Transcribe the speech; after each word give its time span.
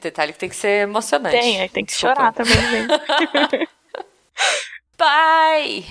Detalhe 0.00 0.32
que 0.32 0.38
tem 0.38 0.48
que 0.48 0.56
ser 0.56 0.82
emocionante. 0.82 1.36
Tem, 1.36 1.68
tem 1.68 1.84
que 1.84 1.92
Desculpa. 1.92 2.16
chorar 2.16 2.32
também, 2.32 2.56
gente. 2.70 3.68
Pai, 4.96 5.84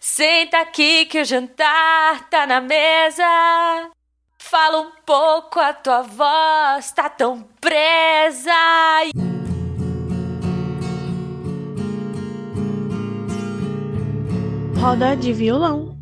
senta 0.00 0.60
aqui 0.60 1.06
que 1.06 1.20
o 1.20 1.24
jantar 1.24 2.28
tá 2.28 2.46
na 2.46 2.60
mesa. 2.60 3.24
Fala 4.38 4.80
um 4.80 4.90
pouco, 5.04 5.60
a 5.60 5.72
tua 5.72 6.02
voz 6.02 6.90
tá 6.92 7.08
tão 7.08 7.42
presa. 7.60 8.50
Roda 14.80 15.16
de 15.16 15.32
violão. 15.32 15.97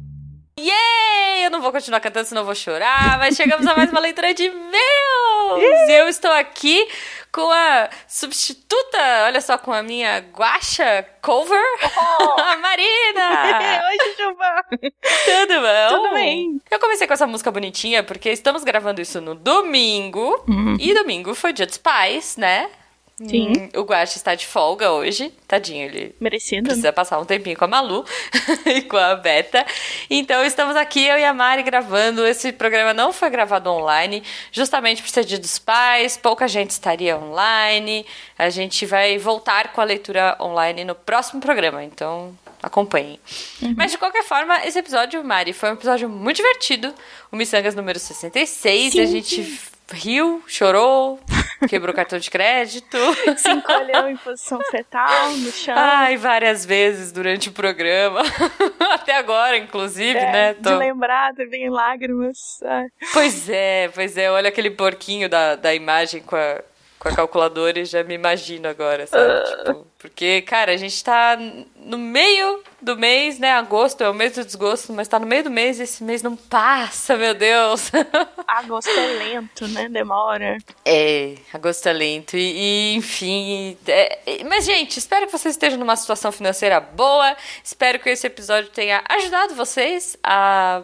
Yay! 0.58 1.44
Eu 1.44 1.50
não 1.50 1.60
vou 1.60 1.70
continuar 1.70 2.00
cantando, 2.00 2.26
senão 2.26 2.40
eu 2.40 2.46
vou 2.46 2.54
chorar, 2.54 3.18
mas 3.18 3.36
chegamos 3.36 3.66
a 3.66 3.76
mais 3.76 3.90
uma 3.90 4.00
leitura 4.00 4.32
de 4.32 4.44
e-mails! 4.44 5.88
eu 5.90 6.08
estou 6.08 6.32
aqui 6.32 6.88
com 7.30 7.50
a 7.50 7.90
substituta, 8.08 9.24
olha 9.26 9.42
só, 9.42 9.58
com 9.58 9.70
a 9.70 9.82
minha 9.82 10.18
guacha 10.18 11.06
cover, 11.20 11.62
oh. 11.82 12.40
a 12.40 12.56
Marina! 12.56 13.82
Oi, 13.86 13.96
Jujuba! 14.16 14.64
Tudo 14.70 15.60
bom? 15.60 15.88
Tudo 15.88 16.14
bem. 16.14 16.60
Eu 16.70 16.80
comecei 16.80 17.06
com 17.06 17.12
essa 17.12 17.26
música 17.26 17.50
bonitinha 17.50 18.02
porque 18.02 18.30
estamos 18.30 18.64
gravando 18.64 19.02
isso 19.02 19.20
no 19.20 19.34
domingo, 19.34 20.42
uhum. 20.48 20.78
e 20.80 20.94
domingo 20.94 21.34
foi 21.34 21.52
dia 21.52 21.66
dos 21.66 21.76
pais, 21.76 22.38
né? 22.38 22.70
Sim. 23.18 23.52
Hum, 23.74 23.80
o 23.80 23.82
Guache 23.82 24.18
está 24.18 24.34
de 24.34 24.46
folga 24.46 24.92
hoje. 24.92 25.32
Tadinho, 25.48 25.86
ele 25.86 26.14
Merecido. 26.20 26.64
precisa 26.64 26.92
passar 26.92 27.18
um 27.18 27.24
tempinho 27.24 27.56
com 27.56 27.64
a 27.64 27.68
Malu 27.68 28.04
e 28.66 28.82
com 28.82 28.98
a 28.98 29.14
Beta. 29.14 29.64
Então 30.10 30.44
estamos 30.44 30.76
aqui, 30.76 31.06
eu 31.06 31.16
e 31.18 31.24
a 31.24 31.32
Mari, 31.32 31.62
gravando. 31.62 32.26
Esse 32.26 32.52
programa 32.52 32.92
não 32.92 33.14
foi 33.14 33.30
gravado 33.30 33.70
online, 33.70 34.22
justamente 34.52 35.02
por 35.02 35.08
ser 35.08 35.24
dia 35.24 35.38
dos 35.38 35.58
pais, 35.58 36.18
pouca 36.18 36.46
gente 36.46 36.70
estaria 36.70 37.16
online. 37.16 38.04
A 38.38 38.50
gente 38.50 38.84
vai 38.84 39.16
voltar 39.16 39.72
com 39.72 39.80
a 39.80 39.84
leitura 39.84 40.36
online 40.38 40.84
no 40.84 40.94
próximo 40.94 41.40
programa, 41.40 41.82
então 41.82 42.36
acompanhem. 42.62 43.18
Uhum. 43.62 43.74
Mas 43.78 43.92
de 43.92 43.96
qualquer 43.96 44.24
forma, 44.24 44.62
esse 44.66 44.78
episódio, 44.78 45.24
Mari, 45.24 45.54
foi 45.54 45.70
um 45.70 45.74
episódio 45.74 46.06
muito 46.06 46.36
divertido. 46.36 46.92
O 47.32 47.36
Missangas 47.36 47.74
número 47.74 47.98
66. 47.98 48.92
Sim. 48.92 49.00
A 49.00 49.06
gente 49.06 49.75
riu, 49.92 50.42
chorou, 50.46 51.20
quebrou 51.68 51.94
cartão 51.94 52.18
de 52.18 52.30
crédito. 52.30 52.96
Se 53.36 53.50
encolheu 53.50 54.08
em 54.08 54.16
posição 54.16 54.58
fetal 54.70 55.30
no 55.30 55.50
chão. 55.50 55.74
Ai, 55.76 56.16
várias 56.16 56.64
vezes 56.64 57.12
durante 57.12 57.48
o 57.48 57.52
programa. 57.52 58.22
Até 58.92 59.16
agora, 59.16 59.56
inclusive, 59.56 60.18
é, 60.18 60.32
né? 60.32 60.54
Tô... 60.54 60.70
De 60.70 60.76
lembrar, 60.76 61.32
vem 61.34 61.70
lágrimas. 61.70 62.60
Ai. 62.64 62.86
Pois 63.12 63.48
é, 63.48 63.88
pois 63.94 64.16
é. 64.16 64.30
Olha 64.30 64.48
aquele 64.48 64.70
porquinho 64.70 65.28
da, 65.28 65.56
da 65.56 65.74
imagem 65.74 66.22
com 66.22 66.36
a 66.36 66.60
com 66.98 67.08
a 67.08 67.14
calculadora 67.14 67.78
e 67.78 67.84
já 67.84 68.02
me 68.02 68.14
imagino 68.14 68.68
agora, 68.68 69.06
sabe? 69.06 69.32
Uh. 69.32 69.64
Tipo, 69.64 69.86
porque, 69.98 70.42
cara, 70.42 70.72
a 70.72 70.76
gente 70.76 71.02
tá 71.02 71.36
no 71.76 71.98
meio 71.98 72.62
do 72.80 72.96
mês, 72.96 73.38
né? 73.38 73.52
Agosto 73.52 74.02
é 74.02 74.08
o 74.08 74.14
mês 74.14 74.34
do 74.34 74.44
desgosto, 74.44 74.92
mas 74.92 75.08
tá 75.08 75.18
no 75.18 75.26
meio 75.26 75.44
do 75.44 75.50
mês 75.50 75.80
e 75.80 75.82
esse 75.82 76.04
mês 76.04 76.22
não 76.22 76.36
passa, 76.36 77.16
meu 77.16 77.34
Deus. 77.34 77.90
Agosto 78.46 78.90
é 78.90 79.06
lento, 79.06 79.66
né? 79.68 79.88
Demora. 79.88 80.58
É, 80.84 81.34
agosto 81.52 81.86
é 81.88 81.92
lento. 81.92 82.36
E, 82.36 82.92
e 82.92 82.94
enfim. 82.94 83.76
É, 83.86 84.44
mas, 84.44 84.64
gente, 84.64 84.98
espero 84.98 85.26
que 85.26 85.32
vocês 85.32 85.54
estejam 85.54 85.78
numa 85.78 85.96
situação 85.96 86.30
financeira 86.30 86.78
boa. 86.78 87.36
Espero 87.64 87.98
que 87.98 88.10
esse 88.10 88.26
episódio 88.26 88.70
tenha 88.70 89.02
ajudado 89.08 89.54
vocês 89.54 90.16
a, 90.22 90.82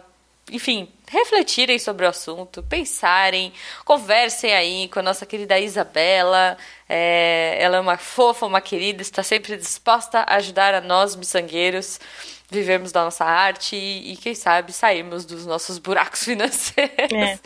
enfim, 0.51 0.89
refletirem 1.13 1.77
sobre 1.77 2.05
o 2.05 2.09
assunto, 2.09 2.63
pensarem, 2.63 3.53
conversem 3.85 4.53
aí 4.53 4.87
com 4.89 4.99
a 4.99 5.03
nossa 5.03 5.25
querida 5.25 5.59
Isabela. 5.59 6.57
É, 6.89 7.55
ela 7.59 7.77
é 7.77 7.79
uma 7.79 7.97
fofa, 7.97 8.45
uma 8.45 8.59
querida, 8.59 9.01
está 9.01 9.21
sempre 9.21 9.55
disposta 9.55 10.19
a 10.21 10.35
ajudar 10.35 10.73
a 10.73 10.81
nós, 10.81 11.15
miçangueiros, 11.15 11.99
vivermos 12.49 12.91
da 12.91 13.03
nossa 13.03 13.23
arte 13.23 13.75
e, 13.75 14.13
e 14.13 14.17
quem 14.17 14.33
sabe, 14.33 14.73
sairmos 14.73 15.23
dos 15.23 15.45
nossos 15.45 15.77
buracos 15.77 16.23
financeiros. 16.25 17.13
É. 17.13 17.39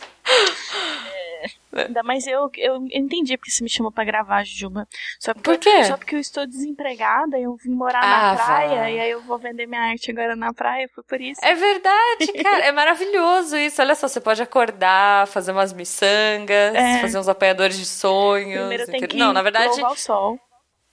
Ainda 1.86 2.02
mais 2.02 2.26
eu, 2.26 2.50
eu 2.56 2.76
entendi 2.92 3.36
porque 3.36 3.50
você 3.50 3.62
me 3.62 3.70
chamou 3.70 3.92
pra 3.92 4.04
gravar, 4.04 4.44
Juba. 4.44 4.86
Só 5.18 5.32
porque, 5.34 5.50
Por 5.50 5.58
quê? 5.58 5.84
Só 5.84 5.96
porque 5.96 6.14
eu 6.14 6.20
estou 6.20 6.46
desempregada, 6.46 7.38
eu 7.38 7.56
vim 7.56 7.70
morar 7.70 8.02
ah, 8.02 8.32
na 8.32 8.44
praia 8.44 8.80
vai. 8.80 8.94
e 8.96 9.00
aí 9.00 9.10
eu 9.10 9.20
vou 9.22 9.38
vender 9.38 9.66
minha 9.66 9.80
arte 9.80 10.10
agora 10.10 10.34
na 10.36 10.52
praia, 10.52 10.88
foi 10.94 11.04
por 11.04 11.20
isso. 11.20 11.40
É 11.44 11.54
verdade, 11.54 12.32
cara. 12.42 12.64
é 12.64 12.72
maravilhoso 12.72 13.56
isso. 13.56 13.80
Olha 13.80 13.94
só, 13.94 14.08
você 14.08 14.20
pode 14.20 14.42
acordar, 14.42 15.26
fazer 15.28 15.52
umas 15.52 15.72
miçangas, 15.72 16.74
é. 16.74 17.00
fazer 17.00 17.18
uns 17.18 17.28
apanhadores 17.28 17.76
de 17.76 17.86
sonhos. 17.86 18.58
Primeiro 18.60 18.86
tem 18.86 19.06
que 19.06 19.16
Não, 19.16 19.32
na 19.32 19.42
verdade. 19.42 19.82
o 19.82 19.94
sol. 19.96 20.38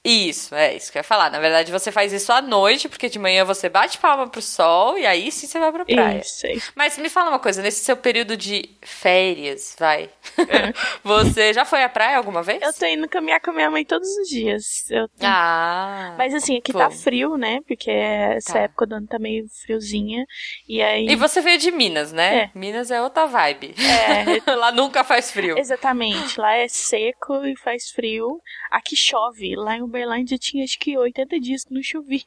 Isso, 0.06 0.54
é 0.54 0.76
isso 0.76 0.92
que 0.92 1.00
eu 1.00 1.00
ia 1.00 1.04
falar. 1.04 1.32
Na 1.32 1.40
verdade, 1.40 1.72
você 1.72 1.92
faz 1.92 2.14
isso 2.14 2.32
à 2.32 2.40
noite, 2.40 2.88
porque 2.88 3.10
de 3.10 3.18
manhã 3.18 3.44
você 3.44 3.68
bate 3.68 3.98
palma 3.98 4.28
pro 4.28 4.40
sol 4.40 5.00
e 5.00 5.06
aí 5.06 5.32
sim 5.32 5.48
você 5.48 5.58
vai 5.58 5.72
pra 5.72 5.84
praia. 5.84 6.20
Isso, 6.20 6.46
isso. 6.46 6.72
Mas 6.76 6.96
me 7.00 7.10
fala 7.10 7.32
uma 7.32 7.40
coisa, 7.40 7.60
nesse 7.64 7.84
seu 7.84 7.98
período 7.98 8.38
de 8.38 8.70
férias, 8.84 9.76
vai. 9.80 10.04
É. 10.38 10.72
você 11.04 11.54
já 11.54 11.66
foi 11.66 11.84
à 11.84 11.90
praia 11.90 12.18
alguma 12.18 12.44
vez? 12.44 12.62
Eu 12.62 12.72
tô 12.72 12.86
indo 12.86 13.10
caminhar 13.10 13.42
com 13.42 13.50
a 13.50 13.54
minha 13.54 13.72
mãe 13.72 13.84
todos 13.84 14.08
os 14.08 14.30
dias. 14.30 14.90
Eu... 14.92 15.10
Ah. 15.24 16.14
Mas 16.20 16.36
assim, 16.36 16.58
aqui 16.58 16.72
pô. 16.72 16.78
tá 16.78 16.92
frio, 16.92 17.36
né? 17.36 17.62
Porque 17.68 17.90
essa 17.90 18.54
tá. 18.54 18.60
época 18.60 18.86
do 18.86 18.96
ano 18.96 19.08
tá 19.08 19.18
meio 19.18 19.48
friozinha. 19.66 20.24
E 20.70 20.84
aí. 20.84 21.08
E 21.08 21.16
você 21.16 21.42
veio 21.42 21.58
de 21.58 21.72
Minas, 21.72 22.12
né? 22.12 22.38
É. 22.38 22.52
Minas 22.54 22.92
é 22.92 23.02
outra 23.02 23.26
vibe. 23.26 23.74
É. 23.80 24.54
lá 24.54 24.72
nunca 24.72 25.04
faz 25.04 25.32
frio. 25.32 25.58
Exatamente. 25.58 26.40
Lá 26.40 26.54
é 26.54 26.68
seco 26.68 27.44
e 27.44 27.58
faz 27.58 27.90
frio. 27.90 28.40
Aqui 28.70 28.96
chove. 28.96 29.56
Lá 29.56 29.76
em 29.76 29.82
Uberlândia 29.96 30.38
tinha 30.38 30.64
acho 30.64 30.78
que 30.78 30.98
80 30.98 31.40
dias 31.40 31.64
que 31.64 31.74
não 31.74 31.82
chovia. 31.82 32.22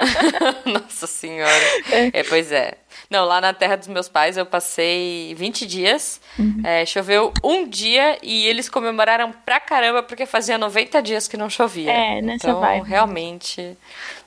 Nossa 0.66 1.06
senhora. 1.06 1.64
É. 1.90 2.20
é. 2.20 2.24
pois 2.24 2.52
é. 2.52 2.74
Não, 3.08 3.24
lá 3.24 3.40
na 3.40 3.54
terra 3.54 3.76
dos 3.76 3.88
meus 3.88 4.08
pais 4.08 4.36
eu 4.36 4.44
passei 4.44 5.34
20 5.34 5.66
dias. 5.66 6.20
Uhum. 6.38 6.60
É, 6.62 6.84
choveu 6.84 7.32
um 7.42 7.66
dia 7.66 8.18
e 8.22 8.46
eles 8.46 8.68
comemoraram 8.68 9.32
pra 9.32 9.58
caramba 9.58 10.02
porque 10.02 10.26
fazia 10.26 10.58
90 10.58 11.00
dias 11.00 11.26
que 11.26 11.36
não 11.36 11.48
chovia. 11.48 11.90
É, 11.90 12.20
nessa 12.20 12.48
então, 12.48 12.60
vibe. 12.60 12.88
realmente. 12.88 13.76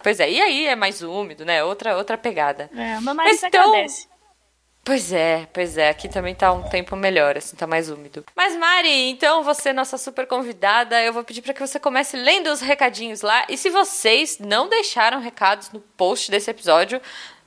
Pois 0.02 0.20
é, 0.20 0.30
e 0.30 0.42
aí 0.42 0.68
é 0.68 0.76
mais 0.76 1.02
úmido, 1.02 1.46
né? 1.46 1.64
Outra, 1.64 1.96
outra 1.96 2.18
pegada. 2.18 2.70
É, 2.76 3.00
meu 3.00 3.14
nariz 3.14 3.42
Mas, 3.42 3.44
então, 3.44 3.70
agradece. 3.70 4.08
Pois 4.86 5.14
é, 5.14 5.48
pois 5.54 5.78
é. 5.78 5.90
Aqui 5.90 6.10
também 6.10 6.36
tá 6.36 6.52
um 6.52 6.64
tempo 6.64 6.96
melhor, 6.96 7.38
assim, 7.38 7.56
tá 7.56 7.66
mais 7.66 7.90
úmido. 7.90 8.26
Mas, 8.36 8.56
Mari, 8.56 9.10
então 9.10 9.42
você, 9.44 9.72
nossa 9.72 9.98
super 9.98 10.28
convidada, 10.28 11.02
eu 11.02 11.14
vou 11.14 11.24
pedir 11.24 11.42
para 11.42 11.54
que 11.54 11.66
você 11.66 11.80
comece 11.80 12.18
lendo 12.18 12.48
os 12.52 12.60
recadinhos 12.60 13.22
lá. 13.22 13.46
E 13.48 13.58
se 13.58 13.70
vocês 13.70 14.40
não 14.40 14.68
deixaram 14.68 15.22
recados 15.22 15.72
no 15.72 15.80
post 15.80 16.30
desse 16.30 16.52
episódio, 16.52 17.02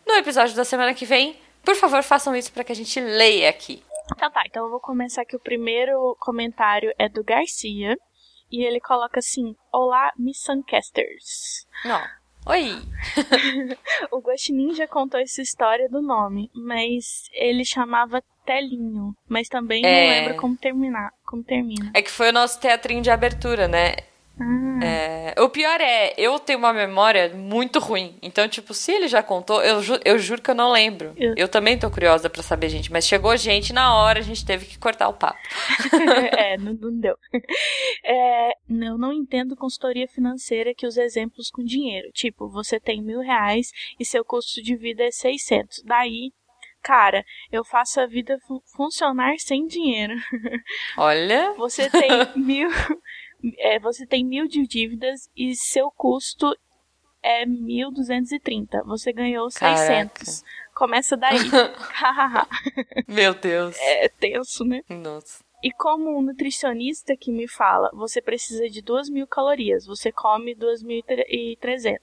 no 0.07 0.15
episódio 0.15 0.57
da 0.57 0.65
semana 0.65 0.95
que 0.95 1.05
vem, 1.05 1.39
por 1.63 1.75
favor, 1.75 2.03
façam 2.03 2.35
isso 2.35 2.53
para 2.53 2.65
que 2.65 2.73
a 2.73 2.77
gente 2.77 2.99
leia 3.01 3.51
aqui. 3.51 3.83
Então 4.15 4.31
tá, 4.31 4.43
então 4.47 4.65
eu 4.65 4.71
vou 4.71 4.81
começar 4.81 5.23
aqui. 5.23 5.37
O 5.37 5.41
primeiro 5.41 6.17
comentário 6.21 6.93
é 6.99 7.09
do 7.09 7.23
Garcia. 7.23 7.97
E 8.51 8.65
ele 8.65 8.81
coloca 8.81 9.19
assim: 9.19 9.55
Olá, 9.73 10.13
Missancasters. 10.17 11.67
Não. 11.85 12.01
Oi! 12.47 12.81
o 14.13 14.21
Guaxinim 14.21 14.73
já 14.73 14.87
contou 14.87 15.19
essa 15.19 15.43
história 15.43 15.89
do 15.89 16.01
nome, 16.01 16.49
mas 16.55 17.29
ele 17.33 17.65
chamava 17.65 18.23
Telinho, 18.45 19.17
mas 19.29 19.49
também 19.49 19.85
é... 19.85 19.91
não 19.91 20.21
lembro 20.21 20.41
como 20.41 20.57
terminar, 20.57 21.11
como 21.25 21.43
termina. 21.43 21.91
É 21.93 22.01
que 22.01 22.11
foi 22.11 22.31
o 22.31 22.33
nosso 22.33 22.61
teatrinho 22.61 23.03
de 23.03 23.11
abertura, 23.11 23.67
né? 23.67 23.97
Ah. 24.39 24.85
É, 24.85 25.35
o 25.41 25.49
pior 25.49 25.81
é, 25.81 26.15
eu 26.19 26.39
tenho 26.39 26.59
uma 26.59 26.73
memória 26.73 27.35
muito 27.35 27.79
ruim. 27.79 28.19
Então, 28.21 28.47
tipo, 28.49 28.75
se 28.75 28.93
ele 28.93 29.09
já 29.09 29.23
contou, 29.23 29.63
eu, 29.63 29.83
ju 29.83 29.99
eu 30.05 30.19
juro 30.19 30.43
que 30.43 30.51
eu 30.51 30.55
não 30.55 30.71
lembro. 30.71 31.15
Eu, 31.17 31.35
eu 31.37 31.49
também 31.49 31.79
tô 31.79 31.91
curiosa 31.91 32.29
para 32.29 32.43
saber, 32.43 32.69
gente. 32.69 32.93
Mas 32.93 33.07
chegou 33.07 33.35
gente 33.37 33.73
na 33.73 33.95
hora, 33.97 34.19
a 34.19 34.23
gente 34.23 34.45
teve 34.45 34.67
que 34.67 34.79
cortar 34.79 35.09
o 35.09 35.15
papo. 35.15 35.39
é, 36.37 36.59
não, 36.59 36.75
não 36.75 36.99
deu. 36.99 37.17
É, 38.05 38.51
eu 38.69 38.99
não 38.99 39.13
entendo 39.13 39.57
consultoria 39.57 40.07
financeira 40.07 40.75
que 40.75 40.87
usa 40.87 41.03
exemplos 41.03 41.51
com 41.51 41.65
dinheiro. 41.65 42.11
Tipo, 42.13 42.49
você 42.49 42.79
tem 42.79 43.03
mil 43.03 43.21
reais 43.21 43.71
e 43.99 44.05
seu 44.05 44.25
custo 44.25 44.63
de 44.63 44.77
vida 44.77 45.05
é 45.05 45.11
600. 45.11 45.83
Daí, 45.85 46.33
cara, 46.83 47.25
eu 47.51 47.65
faço 47.65 48.01
a 48.01 48.07
vida 48.07 48.39
fun 48.47 48.61
funcionar 48.77 49.35
sem 49.39 49.67
dinheiro. 49.67 50.15
Olha. 50.97 51.53
Você 51.55 51.91
tem 51.91 52.11
mil 52.37 52.71
é, 53.59 53.79
você 53.79 54.07
tem 54.07 54.25
mil 54.25 54.47
de 54.47 54.67
dívidas 54.67 55.29
e 55.37 55.55
seu 55.55 55.91
custo 55.91 56.55
é 57.23 57.45
1.230. 57.45 58.85
Você 58.87 59.13
ganhou 59.13 59.49
Caraca. 59.55 59.79
600. 60.25 60.45
Começa 60.75 61.17
daí. 61.17 61.39
Meu 63.09 63.35
Deus. 63.35 63.77
É 63.81 64.09
tenso, 64.09 64.65
né? 64.65 64.83
Nossa. 64.89 65.45
E 65.63 65.73
como 65.73 66.17
um 66.17 66.23
nutricionista 66.23 67.17
que 67.17 67.33
me 67.33 67.49
fala, 67.49 67.91
você 67.93 68.21
precisa 68.21 68.69
de 68.69 68.83
2.000 68.83 69.13
mil 69.13 69.27
calorias, 69.27 69.87
você 69.87 70.13
come 70.13 70.55
2.300. 70.55 71.99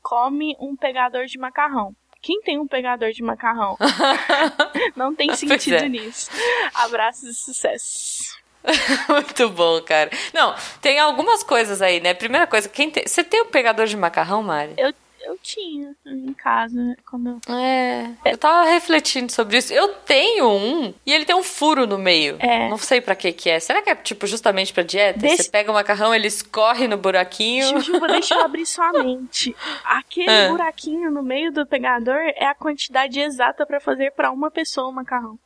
Come 0.00 0.56
um 0.60 0.76
pegador 0.76 1.26
de 1.26 1.38
macarrão. 1.38 1.94
Quem 2.22 2.40
tem 2.40 2.58
um 2.58 2.66
pegador 2.66 3.10
de 3.10 3.22
macarrão? 3.22 3.76
Não 4.96 5.14
tem 5.14 5.34
sentido 5.34 5.84
é. 5.84 5.88
nisso. 5.88 6.30
Abraços 6.74 7.28
e 7.28 7.34
sucesso. 7.34 8.43
Muito 9.08 9.50
bom, 9.50 9.80
cara. 9.82 10.10
Não, 10.32 10.54
tem 10.80 10.98
algumas 10.98 11.42
coisas 11.42 11.82
aí, 11.82 12.00
né? 12.00 12.14
Primeira 12.14 12.46
coisa, 12.46 12.68
quem 12.68 12.90
tem... 12.90 13.06
você 13.06 13.22
tem 13.22 13.42
um 13.42 13.46
pegador 13.46 13.86
de 13.86 13.96
macarrão, 13.96 14.42
Mari? 14.42 14.74
Eu 14.76 14.92
eu 15.24 15.38
tinha 15.42 15.94
em 16.04 16.32
casa 16.34 16.96
quando 17.08 17.40
eu... 17.48 17.54
É, 17.54 18.10
eu 18.26 18.38
tava 18.38 18.68
refletindo 18.68 19.32
sobre 19.32 19.56
isso. 19.56 19.72
Eu 19.72 19.88
tenho 19.88 20.48
um 20.50 20.94
e 21.04 21.12
ele 21.12 21.24
tem 21.24 21.34
um 21.34 21.42
furo 21.42 21.86
no 21.86 21.98
meio. 21.98 22.36
É. 22.38 22.68
Não 22.68 22.76
sei 22.76 23.00
para 23.00 23.14
que 23.14 23.32
que 23.32 23.48
é. 23.48 23.58
Será 23.58 23.80
que 23.80 23.90
é 23.90 23.94
tipo 23.94 24.26
justamente 24.26 24.72
para 24.72 24.82
dieta? 24.82 25.26
Você 25.26 25.44
pega 25.44 25.70
o 25.70 25.74
macarrão, 25.74 26.14
ele 26.14 26.28
escorre 26.28 26.86
no 26.86 26.96
buraquinho. 26.96 27.68
Jujuba, 27.68 28.06
deixa 28.08 28.34
eu 28.34 28.42
abrir 28.42 28.66
sua 28.66 28.92
mente. 29.02 29.56
Aquele 29.84 30.30
ah. 30.30 30.48
buraquinho 30.50 31.10
no 31.10 31.22
meio 31.22 31.50
do 31.50 31.66
pegador 31.66 32.20
é 32.36 32.46
a 32.46 32.54
quantidade 32.54 33.18
exata 33.18 33.64
para 33.64 33.80
fazer 33.80 34.12
para 34.12 34.30
uma 34.30 34.50
pessoa 34.50 34.88
o 34.88 34.92
macarrão. 34.92 35.38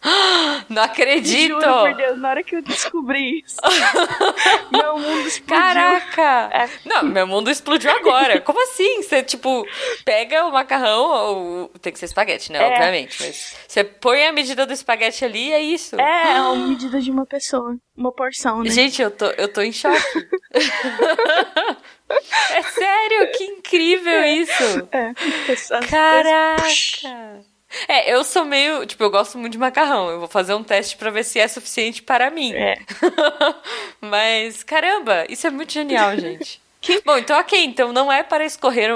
Não 0.68 0.82
acredito! 0.82 1.60
Juro 1.60 1.60
por 1.60 1.94
Deus, 1.94 2.18
na 2.18 2.30
hora 2.30 2.42
que 2.44 2.56
eu 2.56 2.62
descobri 2.62 3.42
isso, 3.44 3.56
meu 4.70 4.96
mundo 4.96 5.26
explodiu. 5.26 5.64
Caraca! 5.64 6.50
É. 6.52 6.68
Não, 6.84 7.02
meu 7.02 7.26
mundo 7.26 7.50
explodiu 7.50 7.90
agora. 7.90 8.40
Como 8.40 8.62
assim? 8.62 9.02
Você, 9.02 9.22
tipo, 9.22 9.66
pega 10.04 10.44
o 10.46 10.52
macarrão, 10.52 11.02
ou... 11.04 11.68
tem 11.80 11.92
que 11.92 11.98
ser 11.98 12.04
espaguete, 12.06 12.52
né? 12.52 12.60
É. 12.60 12.68
Obviamente. 12.68 13.16
Mas 13.20 13.56
você 13.66 13.82
põe 13.82 14.26
a 14.26 14.32
medida 14.32 14.64
do 14.64 14.72
espaguete 14.72 15.24
ali 15.24 15.48
e 15.48 15.52
é 15.52 15.60
isso. 15.60 16.00
É, 16.00 16.36
é 16.36 16.40
uma 16.40 16.68
medida 16.68 17.00
de 17.00 17.10
uma 17.10 17.26
pessoa. 17.26 17.76
Uma 17.96 18.12
porção, 18.12 18.62
né? 18.62 18.70
Gente, 18.70 19.02
eu 19.02 19.10
tô, 19.10 19.26
eu 19.26 19.52
tô 19.52 19.60
em 19.62 19.72
choque. 19.72 19.98
é 22.54 22.62
sério? 22.62 23.32
Que 23.32 23.44
incrível 23.44 24.24
isso! 24.24 24.88
É. 24.92 25.12
Caraca! 25.90 27.57
É, 27.86 28.12
eu 28.12 28.24
sou 28.24 28.44
meio. 28.44 28.86
Tipo, 28.86 29.04
eu 29.04 29.10
gosto 29.10 29.38
muito 29.38 29.52
de 29.52 29.58
macarrão. 29.58 30.10
Eu 30.10 30.18
vou 30.20 30.28
fazer 30.28 30.54
um 30.54 30.64
teste 30.64 30.96
para 30.96 31.10
ver 31.10 31.24
se 31.24 31.38
é 31.38 31.46
suficiente 31.46 32.02
para 32.02 32.30
mim. 32.30 32.52
É. 32.54 32.76
Mas, 34.00 34.62
caramba, 34.62 35.26
isso 35.28 35.46
é 35.46 35.50
muito 35.50 35.72
genial, 35.72 36.16
gente. 36.16 36.60
Bom, 37.04 37.18
então 37.18 37.38
ok, 37.38 37.64
então 37.64 37.92
não 37.92 38.10
é 38.10 38.22
para 38.22 38.44
escorrer, 38.44 38.90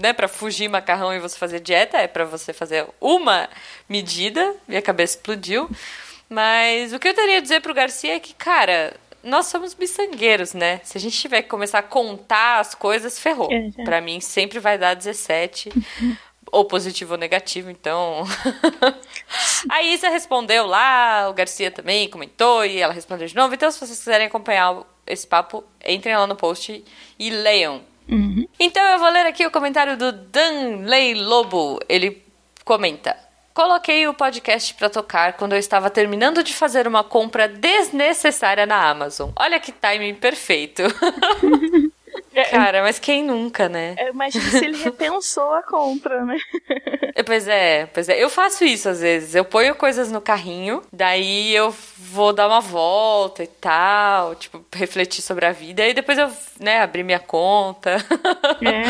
né, 0.00 0.12
para 0.12 0.26
fugir 0.26 0.68
macarrão 0.68 1.12
e 1.12 1.20
você 1.20 1.36
fazer 1.36 1.60
dieta, 1.60 1.98
é 1.98 2.06
para 2.06 2.24
você 2.24 2.52
fazer 2.52 2.86
uma 3.00 3.48
medida. 3.88 4.54
Minha 4.66 4.82
cabeça 4.82 5.16
explodiu. 5.16 5.68
Mas 6.28 6.92
o 6.92 6.98
que 6.98 7.08
eu 7.08 7.14
teria 7.14 7.38
a 7.38 7.40
dizer 7.40 7.60
pro 7.60 7.74
Garcia 7.74 8.16
é 8.16 8.20
que, 8.20 8.34
cara, 8.34 8.94
nós 9.22 9.46
somos 9.46 9.74
miçangueiros, 9.74 10.54
né? 10.54 10.80
Se 10.82 10.96
a 10.96 11.00
gente 11.00 11.18
tiver 11.18 11.42
que 11.42 11.48
começar 11.48 11.80
a 11.80 11.82
contar 11.82 12.60
as 12.60 12.74
coisas, 12.74 13.18
ferrou. 13.18 13.48
É. 13.52 13.84
Para 13.84 14.00
mim 14.00 14.20
sempre 14.20 14.58
vai 14.58 14.78
dar 14.78 14.94
17 14.94 15.70
ou 16.52 16.64
positivo 16.64 17.12
ou 17.12 17.18
negativo, 17.18 17.70
então. 17.70 18.24
a 19.68 19.82
Isa 19.82 20.08
respondeu 20.08 20.66
lá, 20.66 21.28
o 21.28 21.34
Garcia 21.34 21.70
também 21.70 22.08
comentou 22.08 22.64
e 22.64 22.78
ela 22.78 22.92
respondeu 22.92 23.26
de 23.26 23.34
novo. 23.34 23.54
Então, 23.54 23.70
se 23.70 23.78
vocês 23.78 23.98
quiserem 23.98 24.26
acompanhar 24.26 24.82
esse 25.06 25.26
papo, 25.26 25.64
entrem 25.84 26.16
lá 26.16 26.26
no 26.26 26.36
post 26.36 26.84
e 27.18 27.30
leiam. 27.30 27.82
Uhum. 28.08 28.46
Então, 28.58 28.82
eu 28.82 28.98
vou 28.98 29.10
ler 29.10 29.26
aqui 29.26 29.44
o 29.44 29.50
comentário 29.50 29.96
do 29.96 30.12
Danley 30.12 31.14
Lobo. 31.14 31.80
Ele 31.88 32.22
comenta. 32.64 33.16
Coloquei 33.52 34.06
o 34.06 34.12
podcast 34.12 34.74
para 34.74 34.90
tocar 34.90 35.32
quando 35.32 35.54
eu 35.54 35.58
estava 35.58 35.88
terminando 35.88 36.42
de 36.42 36.52
fazer 36.52 36.86
uma 36.86 37.02
compra 37.02 37.48
desnecessária 37.48 38.66
na 38.66 38.90
Amazon. 38.90 39.30
Olha 39.34 39.58
que 39.58 39.72
timing 39.72 40.14
perfeito. 40.14 40.82
É, 42.36 42.44
Cara, 42.44 42.82
mas 42.82 42.98
quem 42.98 43.24
nunca, 43.24 43.66
né? 43.66 43.96
Eu 43.98 44.08
imagino 44.08 44.44
se 44.44 44.62
ele 44.62 44.76
repensou 44.76 45.54
a 45.54 45.62
compra, 45.62 46.22
né? 46.22 46.36
É, 47.14 47.22
pois 47.22 47.48
é, 47.48 47.86
pois 47.86 48.10
é. 48.10 48.22
Eu 48.22 48.28
faço 48.28 48.62
isso 48.62 48.90
às 48.90 49.00
vezes. 49.00 49.34
Eu 49.34 49.42
ponho 49.42 49.74
coisas 49.74 50.12
no 50.12 50.20
carrinho, 50.20 50.82
daí 50.92 51.54
eu 51.54 51.74
vou 51.96 52.34
dar 52.34 52.46
uma 52.46 52.60
volta 52.60 53.42
e 53.42 53.46
tal, 53.46 54.34
tipo, 54.34 54.62
refletir 54.74 55.22
sobre 55.22 55.46
a 55.46 55.52
vida, 55.52 55.86
e 55.88 55.94
depois 55.94 56.18
eu, 56.18 56.30
né, 56.60 56.82
abrir 56.82 57.02
minha 57.04 57.18
conta. 57.18 57.96
É. 58.60 58.82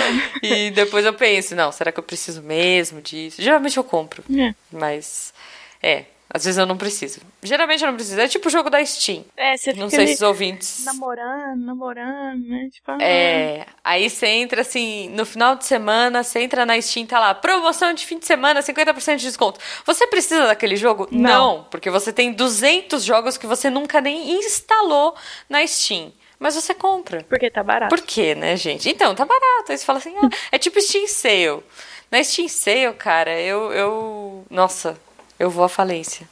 e 0.45 0.71
depois 0.73 1.05
eu 1.05 1.15
penso, 1.15 1.55
não, 1.55 1.71
será 1.71 1.93
que 1.93 2.01
eu 2.01 2.05
preciso 2.05 2.43
mesmo 2.43 3.01
disso? 3.01 3.41
Geralmente 3.41 3.77
eu 3.77 3.85
compro. 3.85 4.25
É. 4.37 4.53
Mas, 4.73 5.33
é, 5.81 6.07
às 6.29 6.45
vezes 6.45 6.59
eu 6.59 6.67
não 6.67 6.77
preciso. 6.77 7.21
Geralmente 7.43 7.83
eu 7.83 7.89
não 7.89 7.95
preciso. 7.95 8.21
É 8.21 8.27
tipo 8.27 8.49
o 8.49 8.51
jogo 8.51 8.69
da 8.69 8.85
Steam. 8.85 9.25
É, 9.37 9.57
você 9.57 9.73
Não 9.73 9.89
sei 9.89 10.09
se 10.09 10.15
os 10.15 10.23
ouvintes. 10.23 10.85
Namorando, 10.85 11.65
namorando, 11.65 12.47
né? 12.49 12.69
Tipo, 12.73 12.91
ah. 12.91 12.99
É. 13.01 13.65
Aí 13.85 14.11
você 14.11 14.27
entra 14.27 14.63
assim, 14.63 15.09
no 15.11 15.25
final 15.25 15.55
de 15.55 15.65
semana, 15.65 16.25
você 16.25 16.41
entra 16.41 16.67
na 16.67 16.81
Steam, 16.81 17.07
tá 17.07 17.21
lá, 17.21 17.35
promoção 17.35 17.93
de 17.93 18.05
fim 18.05 18.19
de 18.19 18.27
semana, 18.27 18.61
50% 18.61 19.17
de 19.17 19.25
desconto. 19.25 19.61
Você 19.85 20.07
precisa 20.09 20.47
daquele 20.47 20.75
jogo? 20.75 21.07
Não. 21.13 21.31
não, 21.31 21.65
porque 21.71 21.91
você 21.91 22.13
tem 22.13 22.33
200 22.33 23.05
jogos 23.05 23.39
que 23.39 23.47
você 23.47 23.71
nunca 23.71 24.01
nem 24.01 24.33
instalou 24.33 25.15
na 25.49 25.65
Steam. 25.67 26.13
Mas 26.39 26.55
você 26.55 26.75
compra. 26.75 27.25
Porque 27.29 27.49
tá 27.51 27.63
barato. 27.63 27.95
Por 27.95 28.05
quê, 28.05 28.35
né, 28.35 28.57
gente? 28.57 28.91
Então, 28.91 29.15
tá 29.15 29.25
barato. 29.25 29.71
Aí 29.71 29.79
você 29.79 29.85
fala 29.85 29.99
assim, 29.99 30.15
ah, 30.19 30.29
é 30.53 30.59
tipo 30.59 30.81
Steam 30.81 31.07
Sale. 31.07 31.63
Na 32.11 32.23
Steam 32.23 32.49
Sale, 32.49 32.93
cara, 32.95 33.41
eu, 33.41 33.73
eu. 33.73 34.45
Nossa, 34.51 35.01
eu 35.39 35.51
vou 35.51 35.65
à 35.65 35.69
falência. 35.69 36.29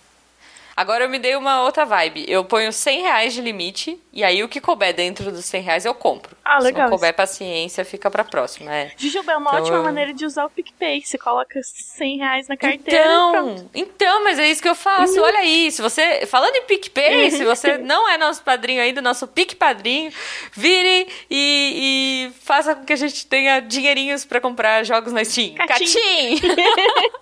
Agora 0.77 1.05
eu 1.05 1.09
me 1.09 1.21
dei 1.21 1.37
uma 1.37 1.63
outra 1.63 1.85
vibe. 1.85 2.25
Eu 2.27 2.45
ponho 2.45 2.73
100 2.73 3.03
reais 3.03 3.33
de 3.33 3.41
limite 3.41 4.01
e 4.13 4.25
aí 4.25 4.43
o 4.43 4.49
que 4.49 4.61
couber 4.61 4.93
dentro 4.93 5.31
dos 5.31 5.45
100 5.45 5.63
reais 5.63 5.85
eu 5.85 5.95
compro. 5.95 6.37
Ah, 6.45 6.59
legal. 6.59 6.87
Se 6.87 6.91
não 6.91 6.91
couber 6.91 7.15
paciência, 7.15 7.85
fica 7.85 8.11
pra 8.11 8.25
próxima. 8.25 8.75
É. 8.75 8.91
Jujuba, 8.97 9.33
é 9.33 9.37
uma 9.37 9.51
então, 9.51 9.63
ótima 9.63 9.77
eu... 9.77 9.83
maneira 9.85 10.13
de 10.13 10.27
usar 10.27 10.45
o 10.45 10.51
PicPay. 10.51 11.03
Você 11.03 11.17
coloca 11.17 11.61
100 11.63 12.19
reais 12.19 12.49
na 12.49 12.57
carteira 12.57 13.05
então, 13.05 13.71
Então, 13.73 14.25
mas 14.25 14.39
é 14.39 14.49
isso 14.49 14.61
que 14.61 14.69
eu 14.69 14.75
faço. 14.75 15.15
Uhum. 15.15 15.23
Olha 15.23 15.39
aí, 15.39 15.71
se 15.71 15.81
você... 15.81 16.27
Falando 16.27 16.57
em 16.57 16.65
PicPay, 16.65 17.31
se 17.31 17.45
você 17.45 17.79
não 17.79 18.11
é 18.11 18.19
nosso 18.19 18.43
padrinho 18.43 18.83
ainda, 18.83 19.01
nosso 19.01 19.29
Pic 19.29 19.55
Padrinho, 19.55 20.13
vire 20.53 21.07
e, 21.31 22.31
e 22.31 22.41
faça 22.41 22.75
com 22.75 22.85
que 22.85 22.93
a 22.93 22.97
gente 22.97 23.27
tenha 23.27 23.61
dinheirinhos 23.61 24.25
pra 24.25 24.41
comprar 24.41 24.85
jogos 24.85 25.13
na 25.13 25.25
Steam. 25.25 25.55
Catim! 25.55 25.85
Catim! 25.85 26.41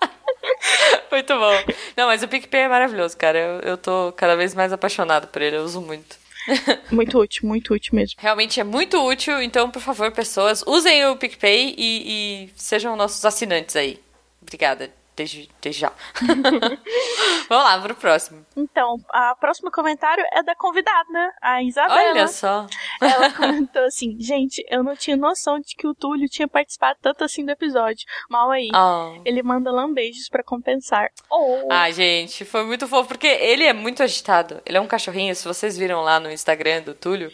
muito 1.11 1.33
bom. 1.33 1.73
Não, 1.95 2.07
mas 2.07 2.23
o 2.23 2.27
PicPay 2.27 2.61
é 2.61 2.67
maravilhoso, 2.67 3.17
cara. 3.17 3.37
Eu, 3.37 3.59
eu 3.71 3.77
tô 3.77 4.13
cada 4.15 4.35
vez 4.35 4.53
mais 4.53 4.71
apaixonado 4.73 5.27
por 5.27 5.41
ele, 5.41 5.57
eu 5.57 5.63
uso 5.63 5.81
muito. 5.81 6.17
muito 6.91 7.19
útil, 7.19 7.47
muito 7.47 7.73
útil 7.73 7.95
mesmo. 7.95 8.15
Realmente 8.19 8.59
é 8.59 8.63
muito 8.63 8.97
útil, 9.05 9.41
então, 9.41 9.69
por 9.69 9.81
favor, 9.81 10.11
pessoas, 10.11 10.63
usem 10.65 11.05
o 11.05 11.15
PicPay 11.15 11.75
e, 11.77 12.45
e 12.47 12.49
sejam 12.55 12.95
nossos 12.95 13.23
assinantes 13.23 13.75
aí. 13.75 13.99
Obrigada 14.41 15.02
desde, 15.15 15.49
desde 15.61 15.81
já. 15.81 15.91
Vamos 17.49 17.63
lá, 17.63 17.81
pro 17.81 17.95
próximo. 17.95 18.45
Então, 18.55 18.97
a 19.09 19.35
próximo 19.35 19.71
comentário 19.71 20.23
é 20.31 20.41
da 20.43 20.55
convidada, 20.55 21.33
a 21.41 21.61
Isabela. 21.63 22.11
Olha 22.11 22.27
só. 22.27 22.65
Ela 23.01 23.31
comentou 23.31 23.83
assim, 23.83 24.17
gente, 24.19 24.63
eu 24.69 24.83
não 24.83 24.95
tinha 24.95 25.15
noção 25.15 25.59
de 25.59 25.75
que 25.75 25.87
o 25.87 25.93
Túlio 25.93 26.27
tinha 26.29 26.47
participado 26.47 26.97
tanto 27.01 27.23
assim 27.23 27.45
do 27.45 27.51
episódio. 27.51 28.05
Mal 28.29 28.51
aí. 28.51 28.69
Oh. 28.73 29.21
Ele 29.25 29.43
manda 29.43 29.71
lambejos 29.71 30.29
para 30.29 30.43
compensar. 30.43 31.09
Oh. 31.29 31.67
Ah, 31.69 31.89
gente, 31.91 32.45
foi 32.45 32.63
muito 32.63 32.87
fofo, 32.87 33.07
porque 33.07 33.27
ele 33.27 33.63
é 33.63 33.73
muito 33.73 34.01
agitado. 34.01 34.61
Ele 34.65 34.77
é 34.77 34.81
um 34.81 34.87
cachorrinho, 34.87 35.35
se 35.35 35.45
vocês 35.45 35.77
viram 35.77 36.01
lá 36.01 36.19
no 36.19 36.31
Instagram 36.31 36.81
do 36.81 36.93
Túlio, 36.93 37.31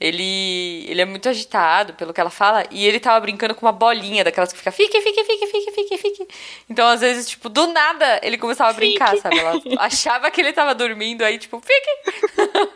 ele, 0.00 0.86
ele 0.88 1.00
é 1.00 1.04
muito 1.04 1.28
agitado 1.28 1.94
pelo 1.94 2.12
que 2.12 2.20
ela 2.20 2.30
fala 2.30 2.64
e 2.70 2.86
ele 2.86 2.98
tava 2.98 3.20
brincando 3.20 3.54
com 3.54 3.64
uma 3.64 3.72
bolinha 3.72 4.24
daquelas 4.24 4.52
que 4.52 4.58
fica 4.58 4.72
fique, 4.72 5.00
fique, 5.00 5.24
fique, 5.24 5.46
fique, 5.46 5.72
fique, 5.72 5.98
fique. 5.98 6.28
Então, 6.68 6.86
às 6.88 7.00
vezes, 7.00 7.28
tipo, 7.28 7.48
do 7.48 7.66
nada 7.68 8.20
ele 8.22 8.36
começava 8.36 8.70
a 8.70 8.72
brincar, 8.72 9.10
fique. 9.10 9.22
sabe? 9.22 9.38
Ela 9.38 9.60
achava 9.78 10.30
que 10.30 10.40
ele 10.40 10.52
tava 10.52 10.74
dormindo, 10.74 11.22
aí, 11.22 11.38
tipo, 11.38 11.60
fique. 11.60 12.12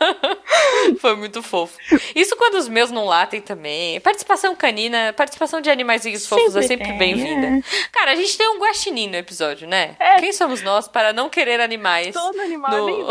Foi 0.99 1.15
muito 1.15 1.43
fofo. 1.43 1.77
Isso 2.15 2.35
quando 2.35 2.55
os 2.55 2.67
meus 2.67 2.89
não 2.89 3.05
latem 3.05 3.41
também. 3.41 3.99
Participação 3.99 4.55
canina, 4.55 5.13
participação 5.13 5.61
de 5.61 5.69
animaizinhos 5.69 6.25
fofos 6.25 6.55
é 6.55 6.61
sempre 6.61 6.93
bem-vinda. 6.93 7.47
É. 7.47 7.61
Cara, 7.91 8.11
a 8.11 8.15
gente 8.15 8.37
tem 8.37 8.47
um 8.49 8.59
guaxinim 8.59 9.07
no 9.07 9.17
episódio, 9.17 9.67
né? 9.67 9.95
É. 9.99 10.15
Quem 10.19 10.31
somos 10.31 10.61
nós 10.61 10.87
para 10.87 11.13
não 11.13 11.29
querer 11.29 11.59
animais? 11.59 12.13
Todo 12.13 12.39
animal 12.41 12.71
no... 12.71 13.07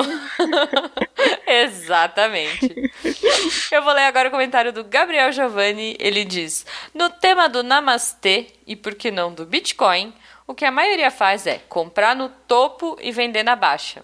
Exatamente. 1.47 2.75
Eu 3.71 3.83
vou 3.83 3.93
ler 3.93 4.08
agora 4.09 4.29
o 4.29 4.31
comentário 4.31 4.73
do 4.73 4.83
Gabriel 4.85 5.31
Giovanni. 5.31 5.97
Ele 5.99 6.25
diz: 6.25 6.67
No 6.95 7.11
tema 7.11 7.49
do 7.49 7.63
Namastê 7.63 8.47
e 8.67 8.75
por 8.75 8.95
que 8.95 9.11
não 9.11 9.33
do 9.33 9.47
Bitcoin, 9.47 10.13
o 10.47 10.55
que 10.55 10.65
a 10.65 10.71
maioria 10.71 11.11
faz 11.11 11.47
é 11.47 11.61
comprar 11.69 12.17
no 12.17 12.29
topo 12.29 12.99
e 13.01 13.13
vender 13.13 13.43
na 13.43 13.55
baixa. 13.55 14.03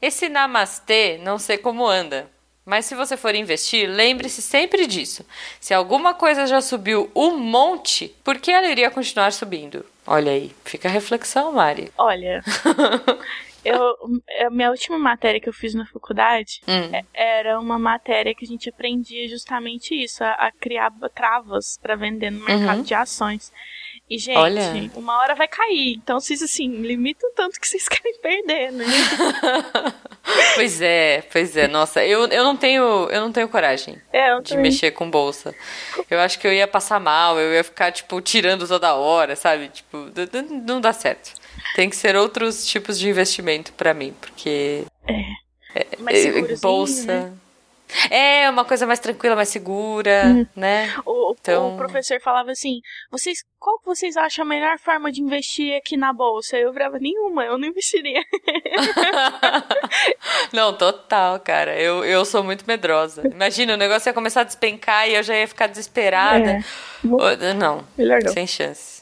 Esse 0.00 0.28
Namastê 0.28 1.18
não 1.22 1.38
sei 1.38 1.58
como 1.58 1.86
anda, 1.86 2.30
mas 2.68 2.84
se 2.84 2.94
você 2.94 3.16
for 3.16 3.34
investir, 3.34 3.88
lembre-se 3.88 4.42
sempre 4.42 4.86
disso. 4.86 5.24
Se 5.58 5.72
alguma 5.72 6.12
coisa 6.12 6.46
já 6.46 6.60
subiu 6.60 7.10
um 7.16 7.38
monte, 7.38 8.14
por 8.22 8.38
que 8.38 8.50
ela 8.50 8.68
iria 8.68 8.90
continuar 8.90 9.32
subindo? 9.32 9.84
Olha 10.06 10.32
aí, 10.32 10.54
fica 10.66 10.86
a 10.86 10.92
reflexão, 10.92 11.52
Mari. 11.52 11.90
Olha, 11.96 12.44
eu, 13.64 13.96
a 14.46 14.50
minha 14.50 14.70
última 14.70 14.98
matéria 14.98 15.40
que 15.40 15.48
eu 15.48 15.52
fiz 15.52 15.74
na 15.74 15.86
faculdade 15.86 16.60
hum. 16.66 16.94
É, 16.94 17.04
era 17.38 17.58
uma 17.58 17.78
matéria 17.78 18.34
que 18.34 18.44
a 18.44 18.48
gente 18.48 18.68
aprendia 18.68 19.28
justamente 19.28 19.94
isso, 19.94 20.22
a, 20.22 20.30
a 20.32 20.52
criar 20.52 20.92
travas 21.14 21.78
para 21.80 21.96
vender 21.96 22.30
no 22.30 22.44
mercado 22.44 22.78
uhum. 22.78 22.82
de 22.82 22.94
ações. 22.94 23.52
E, 24.10 24.16
gente, 24.16 24.38
Olha. 24.38 24.90
uma 24.94 25.18
hora 25.18 25.34
vai 25.34 25.46
cair. 25.46 25.96
Então, 25.96 26.18
vocês, 26.18 26.42
assim, 26.42 26.80
limitam 26.80 27.30
tanto 27.34 27.60
que 27.60 27.68
vocês 27.68 27.86
querem 27.88 28.18
perder, 28.20 28.72
né? 28.72 28.86
pois 30.54 30.80
é, 30.80 31.22
pois 31.30 31.56
é. 31.56 31.68
Nossa, 31.68 32.02
eu, 32.02 32.26
eu 32.28 32.42
não 32.42 32.56
tenho 32.56 32.82
eu 33.10 33.20
não 33.20 33.30
tenho 33.30 33.48
coragem 33.48 34.00
é, 34.12 34.32
eu 34.32 34.40
de 34.40 34.56
mexer 34.56 34.92
com 34.92 35.10
bolsa. 35.10 35.54
Eu 36.10 36.20
acho 36.20 36.38
que 36.38 36.46
eu 36.46 36.52
ia 36.52 36.66
passar 36.66 36.98
mal, 36.98 37.38
eu 37.38 37.52
ia 37.52 37.64
ficar, 37.64 37.92
tipo, 37.92 38.18
tirando 38.22 38.66
toda 38.66 38.94
hora, 38.94 39.36
sabe? 39.36 39.68
Tipo, 39.68 40.06
não 40.66 40.80
dá 40.80 40.92
certo. 40.92 41.34
Tem 41.74 41.88
que 41.88 41.96
ser 41.96 42.16
outros 42.16 42.66
tipos 42.66 42.98
de 42.98 43.08
investimento 43.08 43.72
para 43.72 43.94
mim, 43.94 44.14
porque... 44.20 44.84
É. 45.06 45.80
é, 45.80 45.86
é 46.52 46.56
bolsa... 46.56 47.20
Né? 47.22 47.32
É, 48.10 48.48
uma 48.50 48.64
coisa 48.64 48.86
mais 48.86 48.98
tranquila, 48.98 49.34
mais 49.34 49.48
segura, 49.48 50.24
uhum. 50.26 50.46
né? 50.54 50.94
O, 51.06 51.34
então... 51.40 51.74
o 51.74 51.76
professor 51.76 52.20
falava 52.20 52.50
assim: 52.50 52.80
vocês, 53.10 53.38
qual 53.58 53.78
que 53.78 53.86
vocês 53.86 54.16
acham 54.16 54.44
a 54.44 54.48
melhor 54.48 54.78
forma 54.78 55.10
de 55.10 55.22
investir 55.22 55.74
aqui 55.74 55.96
na 55.96 56.12
bolsa? 56.12 56.56
Eu 56.56 56.72
virava 56.72 56.98
nenhuma, 56.98 57.44
eu 57.44 57.58
não 57.58 57.68
investiria. 57.68 58.22
não, 60.52 60.74
total, 60.74 61.40
cara. 61.40 61.80
Eu, 61.80 62.04
eu 62.04 62.24
sou 62.24 62.44
muito 62.44 62.64
medrosa. 62.66 63.26
Imagina, 63.26 63.74
o 63.74 63.78
negócio 63.78 64.08
ia 64.08 64.14
começar 64.14 64.42
a 64.42 64.44
despencar 64.44 65.08
e 65.08 65.14
eu 65.14 65.22
já 65.22 65.36
ia 65.36 65.48
ficar 65.48 65.66
desesperada. 65.66 66.50
É. 66.50 66.64
Não, 67.54 67.84
Melhor 67.96 68.20
não, 68.22 68.32
sem 68.32 68.46
chance. 68.46 68.97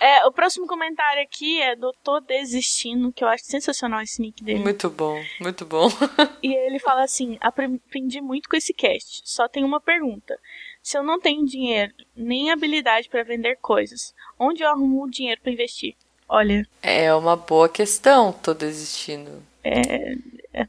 É, 0.00 0.26
o 0.26 0.32
próximo 0.32 0.66
comentário 0.66 1.22
aqui 1.22 1.60
é 1.60 1.76
do 1.76 1.92
Tô 2.02 2.20
Desistindo, 2.20 3.12
que 3.12 3.22
eu 3.22 3.28
acho 3.28 3.44
sensacional 3.44 4.00
esse 4.02 4.20
nick 4.20 4.42
dele. 4.42 4.58
Muito 4.58 4.90
bom, 4.90 5.22
muito 5.40 5.64
bom. 5.64 5.88
e 6.42 6.52
ele 6.52 6.78
fala 6.78 7.04
assim: 7.04 7.38
aprendi 7.40 8.20
muito 8.20 8.48
com 8.48 8.56
esse 8.56 8.74
cast. 8.74 9.22
Só 9.24 9.48
tem 9.48 9.64
uma 9.64 9.80
pergunta. 9.80 10.38
Se 10.82 10.96
eu 10.98 11.02
não 11.02 11.20
tenho 11.20 11.44
dinheiro 11.44 11.92
nem 12.14 12.50
habilidade 12.50 13.08
para 13.08 13.22
vender 13.22 13.56
coisas, 13.56 14.14
onde 14.38 14.62
eu 14.62 14.68
arrumo 14.68 15.04
o 15.04 15.10
dinheiro 15.10 15.40
para 15.40 15.52
investir? 15.52 15.94
Olha. 16.28 16.66
É 16.82 17.14
uma 17.14 17.36
boa 17.36 17.68
questão, 17.68 18.32
tô 18.32 18.52
desistindo. 18.52 19.42
É. 19.62 20.16
É. 20.52 20.68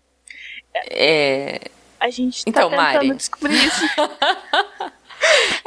é... 0.89 1.62
A 2.00 2.12
gente 2.12 2.46
tá 2.46 2.50
então, 2.50 2.70
tentando 2.70 2.84
Mari. 2.84 3.15
descobrir 3.15 3.56
isso. 3.56 3.82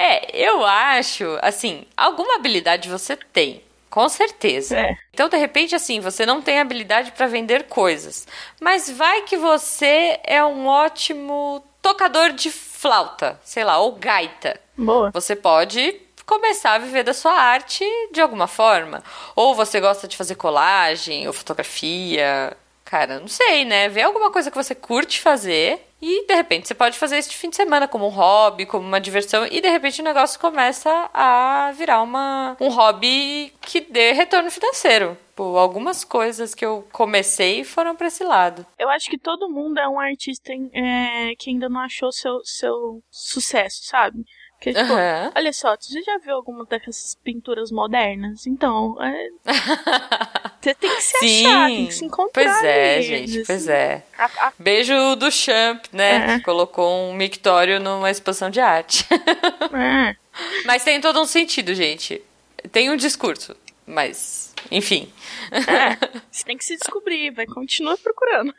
é, 0.00 0.30
eu 0.32 0.64
acho, 0.64 1.38
assim, 1.42 1.84
alguma 1.96 2.36
habilidade 2.36 2.88
você 2.88 3.16
tem. 3.16 3.62
Com 3.90 4.08
certeza. 4.08 4.78
É. 4.78 4.96
Então, 5.12 5.28
de 5.28 5.36
repente, 5.36 5.74
assim, 5.74 6.00
você 6.00 6.24
não 6.24 6.40
tem 6.40 6.60
habilidade 6.60 7.12
para 7.12 7.26
vender 7.26 7.64
coisas. 7.64 8.26
Mas 8.60 8.88
vai 8.88 9.22
que 9.22 9.36
você 9.36 10.18
é 10.22 10.42
um 10.44 10.66
ótimo 10.68 11.62
tocador 11.82 12.32
de 12.32 12.50
flauta, 12.50 13.38
sei 13.44 13.64
lá, 13.64 13.78
ou 13.78 13.92
gaita. 13.92 14.58
Boa. 14.76 15.10
Você 15.10 15.34
pode 15.34 16.00
começar 16.24 16.74
a 16.74 16.78
viver 16.78 17.02
da 17.02 17.12
sua 17.12 17.32
arte 17.32 17.84
de 18.12 18.20
alguma 18.20 18.46
forma. 18.46 19.02
Ou 19.34 19.54
você 19.54 19.80
gosta 19.80 20.06
de 20.06 20.16
fazer 20.16 20.36
colagem 20.36 21.26
ou 21.26 21.32
fotografia. 21.32 22.56
Cara, 22.90 23.20
não 23.20 23.28
sei, 23.28 23.64
né? 23.64 23.88
Vê 23.88 24.02
alguma 24.02 24.32
coisa 24.32 24.50
que 24.50 24.56
você 24.56 24.74
curte 24.74 25.20
fazer 25.20 25.80
e 26.02 26.26
de 26.26 26.34
repente 26.34 26.66
você 26.66 26.74
pode 26.74 26.98
fazer 26.98 27.18
isso 27.18 27.30
de 27.30 27.36
fim 27.36 27.48
de 27.48 27.54
semana 27.54 27.86
como 27.86 28.04
um 28.04 28.10
hobby, 28.10 28.66
como 28.66 28.84
uma 28.84 29.00
diversão, 29.00 29.46
e 29.46 29.60
de 29.60 29.68
repente 29.68 30.00
o 30.00 30.04
negócio 30.04 30.40
começa 30.40 31.08
a 31.14 31.72
virar 31.76 32.02
uma, 32.02 32.56
um 32.60 32.68
hobby 32.68 33.52
que 33.60 33.80
dê 33.80 34.10
retorno 34.10 34.50
financeiro. 34.50 35.16
Algumas 35.38 36.04
coisas 36.04 36.54
que 36.54 36.66
eu 36.66 36.86
comecei 36.92 37.64
foram 37.64 37.96
para 37.96 38.08
esse 38.08 38.22
lado. 38.22 38.66
Eu 38.78 38.90
acho 38.90 39.08
que 39.08 39.16
todo 39.16 39.48
mundo 39.48 39.78
é 39.78 39.88
um 39.88 39.98
artista 39.98 40.52
é, 40.52 41.34
que 41.38 41.48
ainda 41.48 41.68
não 41.68 41.80
achou 41.80 42.12
seu, 42.12 42.40
seu 42.44 43.02
sucesso, 43.10 43.84
sabe? 43.84 44.22
Porque, 44.60 44.74
tipo, 44.74 44.92
uhum. 44.92 45.32
olha 45.34 45.52
só, 45.54 45.74
você 45.74 46.02
já 46.02 46.18
viu 46.18 46.34
alguma 46.34 46.66
dessas 46.66 47.16
pinturas 47.24 47.70
modernas? 47.70 48.46
Então, 48.46 48.94
é... 49.02 49.28
você 50.60 50.74
tem 50.74 50.96
que 50.96 51.00
se 51.00 51.18
Sim. 51.18 51.46
achar, 51.46 51.66
tem 51.68 51.86
que 51.86 51.94
se 51.94 52.04
encontrar. 52.04 52.44
Pois 52.44 52.64
é, 52.64 53.00
gente, 53.00 53.38
assim. 53.38 53.46
pois 53.46 53.68
é. 53.68 54.04
A, 54.18 54.24
a... 54.26 54.52
Beijo 54.58 55.16
do 55.16 55.30
Champ, 55.30 55.82
né? 55.94 56.34
É. 56.34 56.40
colocou 56.40 57.08
um 57.08 57.14
mictório 57.14 57.80
numa 57.80 58.10
exposição 58.10 58.50
de 58.50 58.60
arte. 58.60 59.06
é. 59.10 60.14
Mas 60.66 60.84
tem 60.84 61.00
todo 61.00 61.18
um 61.18 61.26
sentido, 61.26 61.74
gente. 61.74 62.22
Tem 62.70 62.90
um 62.90 62.96
discurso, 62.96 63.56
mas, 63.90 64.54
enfim. 64.70 65.12
É, 65.50 65.96
você 66.30 66.44
tem 66.44 66.56
que 66.56 66.64
se 66.64 66.76
descobrir, 66.76 67.30
vai 67.32 67.46
continuar 67.46 67.96
procurando. 67.98 68.54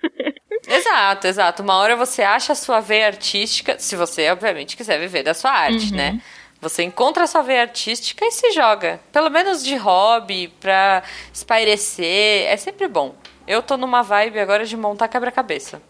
Exato, 0.68 1.28
exato. 1.28 1.64
Uma 1.64 1.78
hora 1.78 1.96
você 1.96 2.22
acha 2.22 2.54
a 2.54 2.56
sua 2.56 2.80
veia 2.80 3.08
artística, 3.08 3.80
se 3.80 3.96
você, 3.96 4.30
obviamente, 4.30 4.78
quiser 4.78 5.00
viver 5.00 5.24
da 5.24 5.34
sua 5.34 5.52
arte, 5.52 5.92
uhum. 5.92 5.98
né? 5.98 6.22
Você 6.62 6.84
encontra 6.84 7.24
a 7.24 7.28
sua 7.28 7.42
veia 7.42 7.62
artística 7.62 8.24
e 8.24 8.32
se 8.32 8.52
joga. 8.52 9.00
Pelo 9.12 9.32
menos 9.32 9.64
de 9.64 9.76
hobby, 9.76 10.50
pra 10.60 11.02
espairecer. 11.34 12.46
É 12.48 12.56
sempre 12.56 12.88
bom. 12.88 13.16
Eu 13.48 13.64
tô 13.64 13.78
numa 13.78 14.04
vibe 14.04 14.40
agora 14.40 14.64
de 14.64 14.78
montar 14.78 15.08
quebra-cabeça. 15.08 15.82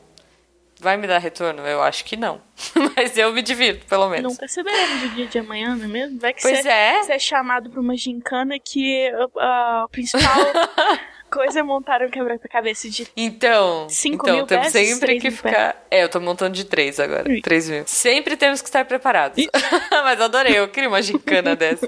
Vai 0.81 0.97
me 0.97 1.05
dar 1.05 1.19
retorno? 1.19 1.61
Eu 1.61 1.79
acho 1.83 2.03
que 2.03 2.17
não. 2.17 2.41
Mas 2.97 3.15
eu 3.15 3.31
me 3.31 3.43
divirto, 3.43 3.85
pelo 3.85 4.09
menos. 4.09 4.33
Nunca 4.33 4.47
saberemos 4.47 5.01
do 5.01 5.09
dia 5.09 5.27
de 5.27 5.37
amanhã, 5.37 5.75
não 5.75 5.85
é 5.85 5.87
mesmo? 5.87 6.19
Vai 6.19 6.33
que 6.33 6.41
pois 6.41 6.59
você, 6.59 6.69
é. 6.69 7.03
você 7.03 7.13
é 7.13 7.19
chamado 7.19 7.69
pra 7.69 7.79
uma 7.79 7.95
gincana 7.95 8.57
que 8.57 9.11
uh, 9.13 9.25
uh, 9.25 9.85
o 9.85 9.89
principal 9.89 10.25
coisa 11.29 11.59
é 11.59 11.63
montar 11.63 12.01
um 12.01 12.09
quebra-cabeça 12.09 12.89
de 12.89 13.07
Então, 13.15 13.87
5 13.87 14.15
então 14.15 14.35
mil 14.35 14.45
temos 14.47 14.65
peças, 14.71 14.87
sempre 14.87 15.19
que 15.19 15.29
ficar. 15.29 15.85
É, 15.91 16.03
eu 16.03 16.09
tô 16.09 16.19
montando 16.19 16.55
de 16.55 16.65
3 16.65 16.99
agora. 16.99 17.29
3 17.41 17.69
mil. 17.69 17.83
Sempre 17.85 18.35
temos 18.35 18.59
que 18.59 18.67
estar 18.67 18.83
preparados. 18.85 19.45
Mas 20.03 20.19
adorei, 20.19 20.57
eu 20.57 20.67
queria 20.67 20.89
uma 20.89 21.01
gincana 21.01 21.55
dessa. 21.55 21.87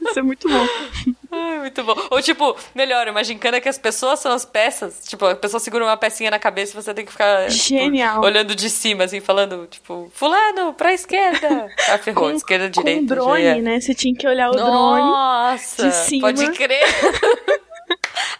Isso 0.00 0.18
é 0.18 0.22
muito 0.22 0.48
bom. 0.48 0.66
Ai, 1.30 1.58
muito 1.60 1.82
bom. 1.82 1.94
Ou 2.10 2.20
tipo, 2.20 2.54
melhor, 2.74 3.08
uma 3.08 3.24
gincana 3.24 3.60
que 3.60 3.68
as 3.68 3.78
pessoas 3.78 4.20
são 4.20 4.32
as 4.32 4.44
peças. 4.44 5.00
Tipo, 5.06 5.26
a 5.26 5.34
pessoa 5.34 5.60
segura 5.60 5.84
uma 5.84 5.96
pecinha 5.96 6.30
na 6.30 6.38
cabeça 6.38 6.72
e 6.72 6.82
você 6.82 6.92
tem 6.92 7.04
que 7.04 7.12
ficar 7.12 7.48
tipo, 7.48 7.64
Genial. 7.64 8.16
Tipo, 8.16 8.26
olhando 8.26 8.54
de 8.54 8.68
cima, 8.68 9.04
assim, 9.04 9.20
falando, 9.20 9.66
tipo, 9.66 10.10
fulano, 10.14 10.74
pra 10.74 10.92
esquerda. 10.92 11.68
Ah, 11.88 11.98
ferrou, 11.98 12.30
com, 12.30 12.36
esquerda, 12.36 12.68
direita. 12.68 13.00
Com 13.00 13.06
drone, 13.06 13.62
né? 13.62 13.80
Você 13.80 13.94
tinha 13.94 14.14
que 14.14 14.26
olhar 14.26 14.50
o 14.50 14.54
Nossa, 14.54 14.64
drone. 14.70 15.00
Nossa, 15.00 15.88
de 15.88 15.94
cima. 15.94 16.28
pode 16.28 16.52
crer. 16.52 16.84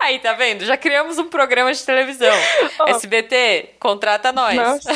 Aí, 0.03 0.19
tá 0.19 0.33
vendo? 0.33 0.65
Já 0.65 0.77
criamos 0.77 1.17
um 1.19 1.29
programa 1.29 1.73
de 1.73 1.83
televisão. 1.83 2.33
Oh. 2.79 2.89
SBT, 2.89 3.75
contrata 3.79 4.33
nós. 4.33 4.57
Nossa, 4.57 4.91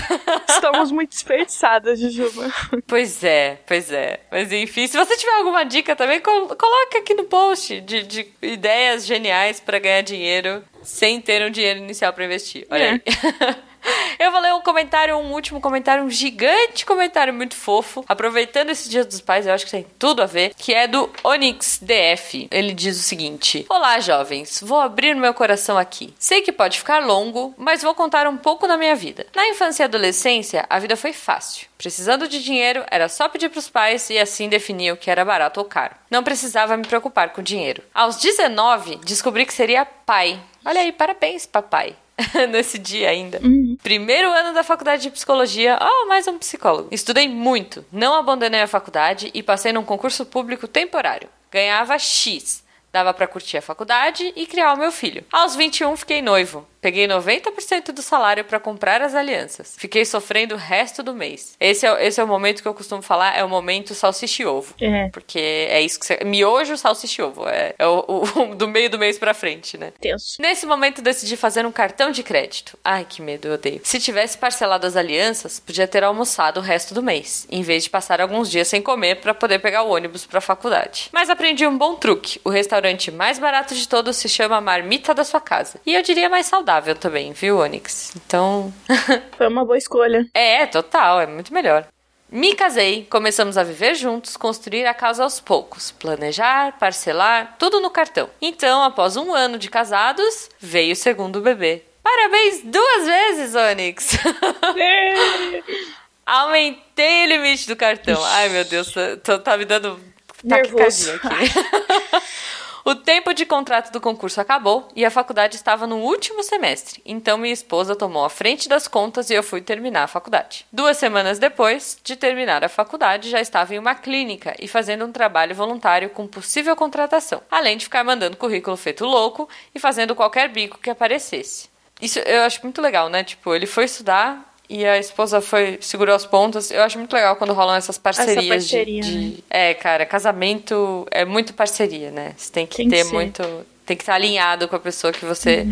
estamos 0.49 0.91
muito 0.91 1.11
desperdiçadas, 1.11 2.01
Jujuba. 2.01 2.51
Pois 2.87 3.23
é, 3.23 3.59
pois 3.67 3.93
é. 3.93 4.21
Mas 4.31 4.51
enfim, 4.51 4.87
se 4.87 4.97
você 4.97 5.17
tiver 5.17 5.37
alguma 5.37 5.63
dica 5.65 5.95
também, 5.95 6.21
coloca 6.21 6.99
aqui 6.99 7.15
no 7.15 7.25
post 7.25 7.81
de, 7.83 8.03
de 8.03 8.27
ideias 8.43 9.05
geniais 9.05 9.61
para 9.61 9.79
ganhar 9.79 10.01
dinheiro 10.01 10.65
sem 10.83 11.21
ter 11.21 11.47
um 11.47 11.51
dinheiro 11.51 11.79
inicial 11.81 12.13
para 12.13 12.25
investir. 12.25 12.67
Olha 12.71 12.85
é. 12.85 12.91
aí. 12.91 13.01
Eu 14.19 14.31
vou 14.31 14.41
ler 14.41 14.55
um 14.55 14.61
comentário, 14.61 15.17
um 15.17 15.33
último 15.33 15.61
comentário, 15.61 16.03
um 16.03 16.11
gigante 16.11 16.87
comentário 16.87 17.35
muito 17.35 17.55
fofo. 17.55 18.05
Aproveitando 18.09 18.71
esse 18.71 18.89
Dia 18.89 19.05
dos 19.05 19.21
Pais, 19.21 19.47
eu 19.47 19.53
acho 19.53 19.65
que 19.65 19.71
tem 19.71 19.87
tudo 19.99 20.23
a 20.23 20.27
ver, 20.27 20.55
que 20.57 20.73
é 20.73 20.87
do 20.87 21.11
Onyx 21.23 21.81
DF. 21.83 22.49
Ele 22.51 22.73
diz 22.73 22.99
o 22.99 23.03
seguinte: 23.03 23.67
Olá, 23.69 24.01
jovens. 24.01 24.61
Vou 24.63 24.81
abrir 24.81 25.15
meu 25.15 25.35
coração 25.35 25.77
aqui. 25.77 26.15
Sei 26.19 26.41
que 26.41 26.53
pode 26.53 26.79
ficar 26.79 27.05
longo, 27.05 27.55
mas 27.57 27.83
vou 27.83 27.95
contar 27.95 28.27
um 28.27 28.37
pouco 28.37 28.67
da 28.67 28.77
minha 28.77 28.95
vida. 28.95 29.27
Na 29.35 29.47
infância 29.49 29.83
e 29.83 29.85
adolescência, 29.85 30.65
a 30.69 30.79
vida 30.79 30.97
foi 30.97 31.13
fácil. 31.13 31.67
Precisando 31.77 32.27
de 32.27 32.43
dinheiro, 32.43 32.85
era 32.91 33.09
só 33.09 33.29
pedir 33.29 33.51
para 33.51 33.59
os 33.59 33.69
pais 33.69 34.09
e 34.09 34.19
assim 34.19 34.49
definir 34.49 34.93
o 34.93 34.97
que 34.97 35.11
era 35.11 35.25
barato 35.25 35.61
ou 35.61 35.67
caro. 35.67 35.95
Não 36.11 36.25
precisava 36.25 36.77
me 36.77 36.87
preocupar 36.87 37.31
com 37.31 37.43
dinheiro. 37.43 37.83
Aos 37.95 38.17
19, 38.17 38.97
descobri 39.05 39.45
que 39.45 39.53
seria 39.53 39.85
pai. 39.85 40.41
Olha 40.65 40.81
aí, 40.81 40.91
parabéns, 40.91 41.45
papai. 41.45 41.95
nesse 42.51 42.79
dia 42.79 43.11
ainda. 43.11 43.41
Uhum. 43.43 43.77
Primeiro 43.83 44.31
ano 44.31 44.55
da 44.55 44.63
faculdade 44.63 45.03
de 45.03 45.11
psicologia, 45.11 45.79
oh, 45.81 46.07
mais 46.07 46.27
um 46.27 46.39
psicólogo. 46.39 46.89
Estudei 46.91 47.29
muito, 47.29 47.85
não 47.93 48.15
abandonei 48.15 48.63
a 48.63 48.67
faculdade 48.67 49.31
e 49.35 49.43
passei 49.43 49.73
num 49.73 49.85
concurso 49.85 50.25
público 50.25 50.67
temporário. 50.67 51.29
Ganhava 51.51 51.99
X. 51.99 52.65
Dava 52.93 53.13
para 53.13 53.27
curtir 53.27 53.59
a 53.59 53.63
faculdade 53.63 54.33
e 54.35 54.47
criar 54.47 54.73
o 54.73 54.79
meu 54.79 54.91
filho. 54.91 55.23
Aos 55.31 55.55
21 55.55 55.97
fiquei 55.99 56.23
noivo. 56.23 56.67
Peguei 56.87 57.09
90% 57.09 57.91
do 57.91 58.01
salário 58.01 58.45
para 58.45 58.61
comprar 58.61 59.03
as 59.03 59.13
alianças. 59.13 59.75
Fiquei 59.77 60.05
sofrendo 60.05 60.55
o 60.55 60.57
resto 60.57 61.03
do 61.03 61.13
mês. 61.13 61.57
Esse 61.59 61.85
é, 61.85 62.07
esse 62.07 62.21
é 62.21 62.23
o 62.23 62.29
momento 62.29 62.63
que 62.63 62.69
eu 62.69 62.75
costumo 62.75 63.03
falar, 63.03 63.37
é 63.37 63.43
o 63.43 63.49
momento 63.49 63.93
salsicha 63.93 64.45
e 64.45 64.47
ovo. 64.47 64.73
É. 64.81 65.09
Porque 65.09 65.37
é 65.37 65.81
isso 65.81 65.99
que 65.99 66.07
você... 66.07 66.23
Miojo, 66.25 66.77
salsicha 66.77 67.23
e 67.23 67.25
ovo. 67.25 67.49
É, 67.49 67.75
é 67.77 67.87
o, 67.89 68.05
o, 68.07 68.55
do 68.55 68.69
meio 68.69 68.89
do 68.89 69.01
mês 69.01 69.19
pra 69.19 69.35
frente, 69.35 69.77
né? 69.77 69.93
Deus. 70.01 70.37
Nesse 70.39 70.65
momento 70.65 71.03
decidi 71.03 71.37
fazer 71.37 71.67
um 71.67 71.73
cartão 71.73 72.13
de 72.13 72.23
crédito. 72.23 72.79
Ai, 72.85 73.05
que 73.05 73.21
medo, 73.21 73.49
eu 73.49 73.55
odeio. 73.55 73.81
Se 73.83 73.99
tivesse 73.99 74.39
parcelado 74.39 74.87
as 74.87 74.95
alianças, 74.95 75.59
podia 75.59 75.89
ter 75.89 76.05
almoçado 76.05 76.61
o 76.61 76.63
resto 76.63 76.95
do 76.95 77.03
mês, 77.03 77.49
em 77.51 77.63
vez 77.63 77.83
de 77.83 77.91
passar 77.91 78.21
alguns 78.21 78.49
dias 78.49 78.69
sem 78.69 78.81
comer 78.81 79.17
para 79.17 79.35
poder 79.35 79.59
pegar 79.59 79.83
o 79.83 79.91
ônibus 79.91 80.25
pra 80.25 80.41
faculdade. 80.41 81.09
Mas 81.11 81.31
aprendi 81.31 81.67
um 81.67 81.77
bom 81.77 81.97
truque. 81.97 82.41
O 82.45 82.49
restaurante 82.49 83.11
mais 83.11 83.41
barato 83.41 83.75
de 83.75 83.89
todos 83.89 84.17
se 84.17 84.29
chama 84.29 84.61
Marmita 84.61 85.13
da 85.13 85.25
Sua 85.25 85.41
Casa. 85.41 85.81
E 85.85 85.93
eu 85.93 86.03
diria 86.03 86.29
mais 86.29 86.47
saudável 86.47 86.76
saudável 86.77 86.95
também, 86.95 87.33
viu, 87.33 87.59
Onyx? 87.59 88.13
Então. 88.17 88.73
Foi 89.37 89.49
uma 89.49 89.65
boa 89.65 89.79
escolha. 89.79 90.27
É, 90.35 90.67
total, 90.67 91.21
é 91.21 91.27
muito 91.27 91.53
melhor. 91.53 91.87
Me 92.31 92.55
casei, 92.55 93.07
começamos 93.09 93.57
a 93.57 93.63
viver 93.63 93.95
juntos, 93.95 94.37
construir 94.37 94.85
a 94.85 94.93
casa 94.93 95.23
aos 95.23 95.41
poucos, 95.41 95.93
planejar, 95.93 96.77
parcelar, 96.79 97.55
tudo 97.59 97.81
no 97.81 97.89
cartão. 97.89 98.29
Então, 98.43 98.83
após 98.83 99.17
um 99.17 99.33
ano 99.33 99.59
de 99.59 99.71
casados, 99.71 100.51
veio 100.59 100.93
o 100.93 100.97
segundo 100.97 101.41
bebê. 101.41 101.83
Parabéns 102.03 102.63
duas 102.65 103.07
vezes, 103.07 103.55
Onyx! 103.55 104.19
Aumentei 106.27 107.25
o 107.25 107.29
limite 107.29 107.69
do 107.69 107.77
cartão. 107.77 108.21
Ai, 108.25 108.49
meu 108.49 108.65
Deus, 108.65 108.93
tô, 109.23 109.39
tá 109.39 109.57
me 109.57 109.65
dando 109.65 109.99
Nervoso. 110.43 111.13
aqui. 111.13 112.17
O 112.89 112.95
tempo 112.95 113.35
de 113.35 113.45
contrato 113.45 113.91
do 113.91 114.01
concurso 114.01 114.41
acabou 114.41 114.87
e 114.95 115.05
a 115.05 115.11
faculdade 115.11 115.57
estava 115.57 115.89
no 115.89 115.97
último 115.97 116.45
semestre, 116.45 117.03
então 117.05 117.37
minha 117.37 117.53
esposa 117.53 117.97
tomou 117.97 118.25
a 118.25 118.31
frente 118.31 118.69
das 118.69 118.87
contas 118.87 119.29
e 119.29 119.35
eu 119.35 119.43
fui 119.43 119.61
terminar 119.61 120.05
a 120.05 120.07
faculdade. 120.07 120.65
Duas 120.71 120.97
semanas 120.97 121.41
depois 121.41 121.99
de 122.05 122.15
terminar 122.15 122.63
a 122.63 122.69
faculdade, 122.69 123.29
já 123.29 123.41
estava 123.41 123.75
em 123.75 123.79
uma 123.81 123.97
clínica 123.97 124.55
e 124.61 124.69
fazendo 124.69 125.05
um 125.05 125.11
trabalho 125.11 125.53
voluntário 125.53 126.11
com 126.11 126.29
possível 126.29 126.77
contratação, 126.77 127.43
além 127.51 127.77
de 127.77 127.87
ficar 127.87 128.05
mandando 128.05 128.37
currículo 128.37 128.77
feito 128.77 129.05
louco 129.05 129.49
e 129.75 129.81
fazendo 129.81 130.15
qualquer 130.15 130.49
bico 130.49 130.79
que 130.79 130.89
aparecesse. 130.89 131.69
Isso 132.01 132.21
eu 132.21 132.43
acho 132.43 132.63
muito 132.63 132.81
legal, 132.81 133.09
né? 133.09 133.25
Tipo, 133.25 133.53
ele 133.53 133.67
foi 133.67 133.87
estudar, 133.87 134.55
e 134.69 134.85
a 134.85 134.99
esposa 134.99 135.41
foi 135.41 135.79
segurou 135.81 136.15
as 136.15 136.27
pontas. 136.27 136.71
Eu 136.71 136.83
acho 136.83 136.99
muito 136.99 137.13
legal 137.15 137.37
quando 137.37 137.53
rolam 137.53 137.77
essas 137.77 137.99
parcerias 137.99 138.39
Essa 138.39 138.49
parceria, 138.49 139.03
de, 139.03 139.11
de- 139.11 139.19
né? 139.29 139.33
É, 139.49 139.75
cara, 139.75 140.05
casamento 140.07 141.07
é 141.11 141.25
muito 141.25 141.55
parceria, 141.55 142.11
né? 142.11 142.35
Você 142.37 142.53
tem 142.53 142.67
que 142.67 142.77
Tem 142.77 142.89
que 142.89 142.95
ter 142.97 143.05
ser. 143.05 143.13
muito. 143.15 143.43
Tem 143.85 143.97
que 143.97 144.03
estar 144.03 144.15
alinhado 144.15 144.67
com 144.69 144.75
a 144.77 144.81
pessoa 144.81 145.13
que 145.13 145.25
você. 145.25 145.67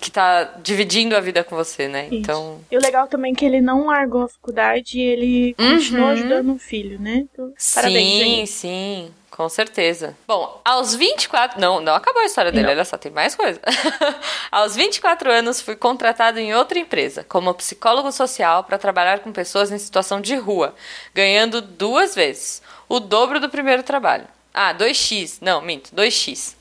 que 0.00 0.12
tá 0.12 0.44
dividindo 0.62 1.16
a 1.16 1.20
vida 1.20 1.42
com 1.42 1.56
você, 1.56 1.88
né? 1.88 2.04
Isso. 2.06 2.14
Então. 2.14 2.60
E 2.70 2.76
o 2.76 2.80
legal 2.80 3.08
também 3.08 3.32
é 3.32 3.34
que 3.34 3.44
ele 3.44 3.60
não 3.60 3.86
largou 3.86 4.22
a 4.22 4.28
faculdade 4.28 4.96
e 4.96 5.02
ele 5.02 5.54
continuou 5.54 6.06
Uhum. 6.06 6.12
ajudando 6.12 6.54
o 6.54 6.58
filho, 6.58 7.00
né? 7.00 7.26
Então, 7.32 7.52
parabéns, 7.74 8.50
sim, 8.50 8.68
sim, 8.68 9.10
com 9.38 9.48
certeza. 9.48 10.16
Bom, 10.26 10.60
aos 10.64 10.96
24. 10.96 11.60
Não, 11.60 11.80
não 11.80 11.94
acabou 11.94 12.22
a 12.22 12.24
história 12.24 12.50
dele, 12.50 12.64
Não. 12.64 12.72
olha 12.72 12.84
só, 12.84 12.98
tem 12.98 13.12
mais 13.12 13.36
coisa. 13.36 13.60
aos 14.50 14.74
24 14.74 15.30
anos, 15.30 15.60
fui 15.60 15.76
contratado 15.76 16.40
em 16.40 16.52
outra 16.56 16.76
empresa, 16.76 17.24
como 17.28 17.54
psicólogo 17.54 18.10
social, 18.10 18.64
para 18.64 18.76
trabalhar 18.78 19.20
com 19.20 19.30
pessoas 19.30 19.70
em 19.70 19.78
situação 19.78 20.20
de 20.20 20.34
rua, 20.34 20.74
ganhando 21.14 21.60
duas 21.62 22.16
vezes 22.16 22.60
o 22.88 22.98
dobro 22.98 23.38
do 23.38 23.48
primeiro 23.48 23.84
trabalho. 23.84 24.26
Ah, 24.52 24.74
2x. 24.74 25.38
Não, 25.40 25.62
minto, 25.62 25.94
2x. 25.94 26.56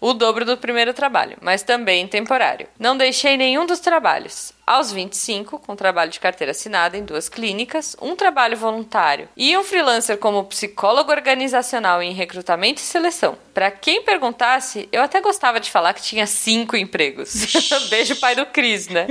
O 0.00 0.14
dobro 0.14 0.44
do 0.44 0.56
primeiro 0.56 0.94
trabalho, 0.94 1.38
mas 1.40 1.64
também 1.64 2.06
temporário. 2.06 2.68
Não 2.78 2.96
deixei 2.96 3.36
nenhum 3.36 3.66
dos 3.66 3.80
trabalhos. 3.80 4.52
Aos 4.70 4.92
25, 4.92 5.58
com 5.58 5.74
trabalho 5.74 6.12
de 6.12 6.20
carteira 6.20 6.52
assinada 6.52 6.96
em 6.96 7.04
duas 7.04 7.28
clínicas, 7.28 7.96
um 8.00 8.14
trabalho 8.14 8.56
voluntário 8.56 9.28
e 9.36 9.58
um 9.58 9.64
freelancer 9.64 10.16
como 10.16 10.44
psicólogo 10.44 11.10
organizacional 11.10 12.00
em 12.00 12.12
recrutamento 12.12 12.80
e 12.80 12.84
seleção. 12.84 13.36
Para 13.52 13.72
quem 13.72 14.02
perguntasse, 14.02 14.88
eu 14.92 15.02
até 15.02 15.20
gostava 15.20 15.58
de 15.58 15.68
falar 15.68 15.92
que 15.92 16.04
tinha 16.04 16.24
cinco 16.24 16.76
empregos. 16.76 17.52
Beijo, 17.90 18.14
pai 18.20 18.36
do 18.36 18.46
Cris, 18.46 18.86
né? 18.86 19.08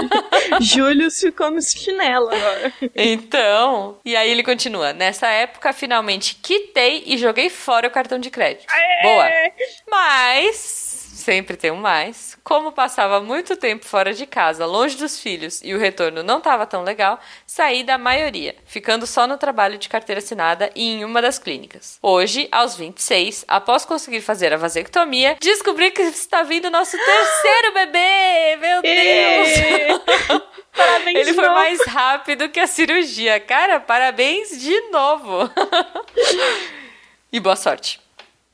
Júlio 0.58 1.10
ficou 1.10 1.50
no 1.50 1.60
chinelo 1.60 2.28
agora. 2.28 2.72
Então, 2.96 3.98
e 4.06 4.16
aí 4.16 4.30
ele 4.30 4.42
continua. 4.42 4.94
Nessa 4.94 5.26
época, 5.26 5.74
finalmente 5.74 6.34
quitei 6.36 7.02
e 7.04 7.18
joguei 7.18 7.50
fora 7.50 7.88
o 7.88 7.90
cartão 7.90 8.18
de 8.18 8.30
crédito. 8.30 8.72
Boa. 9.02 9.28
Mas, 9.86 10.83
sempre 11.14 11.56
tem 11.56 11.70
um 11.70 11.76
mais. 11.76 12.36
Como 12.42 12.72
passava 12.72 13.20
muito 13.20 13.56
tempo 13.56 13.86
fora 13.86 14.12
de 14.12 14.26
casa, 14.26 14.66
longe 14.66 14.96
dos 14.96 15.18
filhos 15.18 15.60
e 15.62 15.72
o 15.72 15.78
retorno 15.78 16.22
não 16.22 16.38
estava 16.38 16.66
tão 16.66 16.82
legal, 16.82 17.18
saí 17.46 17.82
da 17.82 17.96
maioria, 17.96 18.56
ficando 18.66 19.06
só 19.06 19.26
no 19.26 19.38
trabalho 19.38 19.78
de 19.78 19.88
carteira 19.88 20.18
assinada 20.18 20.70
e 20.74 20.82
em 20.82 21.04
uma 21.04 21.22
das 21.22 21.38
clínicas. 21.38 21.98
Hoje, 22.02 22.48
aos 22.50 22.76
26, 22.76 23.44
após 23.48 23.84
conseguir 23.84 24.20
fazer 24.20 24.52
a 24.52 24.56
vasectomia, 24.56 25.36
descobri 25.40 25.90
que 25.90 26.02
está 26.02 26.42
vindo 26.42 26.70
nosso 26.70 26.96
terceiro 26.98 27.72
bebê! 27.72 28.56
Meu 28.60 28.82
Deus! 28.82 30.42
Parabéns 30.74 31.16
Ele 31.16 31.34
foi 31.34 31.44
novo. 31.44 31.54
mais 31.56 31.78
rápido 31.86 32.48
que 32.48 32.58
a 32.58 32.66
cirurgia. 32.66 33.38
Cara, 33.38 33.78
parabéns 33.78 34.60
de 34.60 34.78
novo. 34.90 35.48
e 37.32 37.38
boa 37.38 37.54
sorte. 37.54 38.03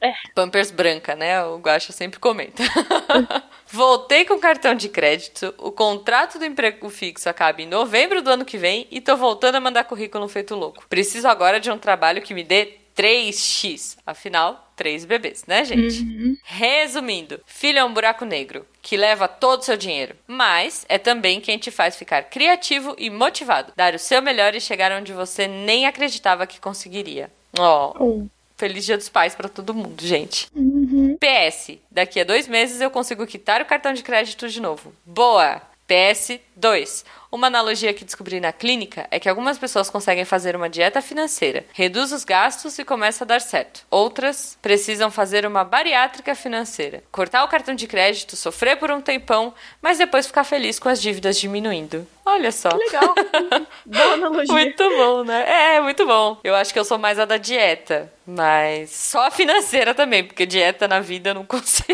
É. 0.01 0.13
Pampers 0.35 0.71
branca, 0.71 1.15
né? 1.15 1.45
O 1.45 1.59
Guaxa 1.59 1.93
sempre 1.93 2.19
comenta. 2.19 2.63
Voltei 3.73 4.25
com 4.25 4.39
cartão 4.39 4.75
de 4.75 4.89
crédito, 4.89 5.55
o 5.59 5.71
contrato 5.71 6.39
do 6.39 6.45
emprego 6.45 6.89
fixo 6.91 7.29
acaba 7.29 7.63
em 7.63 7.67
novembro 7.67 8.21
do 8.21 8.31
ano 8.31 8.45
que 8.45 8.59
vem 8.59 8.87
e 8.91 9.01
tô 9.01 9.17
voltando 9.17 9.55
a 9.57 9.61
mandar 9.61 9.85
currículo 9.85 10.27
feito 10.27 10.57
louco. 10.57 10.85
Preciso 10.89 11.29
agora 11.29 11.61
de 11.61 11.71
um 11.71 11.79
trabalho 11.79 12.21
que 12.23 12.35
me 12.35 12.43
dê 12.43 12.79
3x. 12.97 13.97
Afinal, 14.05 14.73
três 14.75 15.05
bebês, 15.05 15.45
né, 15.47 15.65
gente? 15.65 16.05
Resumindo, 16.43 17.41
filho 17.47 17.79
é 17.79 17.85
um 17.85 17.93
buraco 17.95 18.25
negro 18.25 18.67
que 18.83 18.97
leva 18.97 19.29
todo 19.29 19.61
o 19.61 19.65
seu 19.65 19.77
dinheiro, 19.77 20.17
mas 20.27 20.85
é 20.89 20.99
também 20.99 21.41
quem 21.41 21.57
te 21.57 21.71
faz 21.71 21.95
ficar 21.97 22.25
criativo 22.25 22.97
e 22.99 23.09
motivado, 23.09 23.73
dar 23.77 23.95
o 23.95 23.99
seu 23.99 24.21
melhor 24.21 24.55
e 24.55 24.61
chegar 24.61 24.91
onde 24.93 25.13
você 25.13 25.47
nem 25.47 25.87
acreditava 25.87 26.47
que 26.47 26.61
conseguiria. 26.61 27.31
Ó, 27.59 27.95
Oh. 28.01 28.27
Feliz 28.61 28.85
Dia 28.85 28.99
dos 28.99 29.09
Pais 29.09 29.35
pra 29.35 29.49
todo 29.49 29.75
mundo, 29.75 30.07
gente. 30.07 30.49
Uhum. 30.55 31.17
PS, 31.19 31.79
daqui 31.91 32.21
a 32.21 32.25
dois 32.25 32.47
meses 32.47 32.81
eu 32.81 32.91
consigo 32.91 33.27
quitar 33.27 33.63
o 33.63 33.67
cartão 33.67 33.95
de 33.95 34.03
crédito 34.03 34.49
de 34.49 34.61
novo. 34.61 34.93
Boa! 35.05 35.63
PS 35.91 36.39
2. 36.55 37.05
Uma 37.33 37.47
analogia 37.47 37.95
que 37.95 38.05
descobri 38.05 38.41
na 38.41 38.53
clínica 38.53 39.07
é 39.09 39.21
que 39.21 39.29
algumas 39.29 39.57
pessoas 39.57 39.89
conseguem 39.89 40.25
fazer 40.25 40.57
uma 40.57 40.69
dieta 40.69 41.01
financeira, 41.01 41.65
reduz 41.73 42.11
os 42.11 42.25
gastos 42.25 42.77
e 42.77 42.85
começa 42.85 43.23
a 43.23 43.27
dar 43.27 43.41
certo. 43.41 43.87
Outras 43.89 44.59
precisam 44.61 45.13
fazer 45.13 45.47
uma 45.47 45.63
bariátrica 45.63 46.35
financeira, 46.35 47.05
cortar 47.13 47.45
o 47.45 47.49
cartão 47.49 47.73
de 47.75 47.87
crédito, 47.87 48.35
sofrer 48.35 48.77
por 48.79 48.91
um 48.91 49.01
tempão, 49.01 49.55
mas 49.81 49.99
depois 49.99 50.27
ficar 50.27 50.43
feliz 50.43 50.81
com 50.81 50.89
as 50.89 51.01
dívidas 51.01 51.39
diminuindo. 51.39 52.05
Olha 52.27 52.51
só. 52.51 52.69
Legal. 52.69 53.15
Boa 53.87 54.13
analogia. 54.15 54.53
Muito 54.53 54.89
bom, 54.91 55.23
né? 55.23 55.77
É, 55.77 55.81
muito 55.81 56.05
bom. 56.05 56.37
Eu 56.43 56.57
acho 56.57 56.73
que 56.73 56.79
eu 56.79 56.85
sou 56.85 56.99
mais 56.99 57.19
a 57.21 57.25
da 57.25 57.37
dieta, 57.37 58.13
mas 58.27 58.91
só 58.91 59.29
a 59.29 59.31
financeira 59.31 59.95
também, 59.95 60.25
porque 60.25 60.45
dieta 60.45 60.89
na 60.89 60.99
vida 60.99 61.31
eu 61.31 61.35
não 61.35 61.47
consigo. 61.47 61.87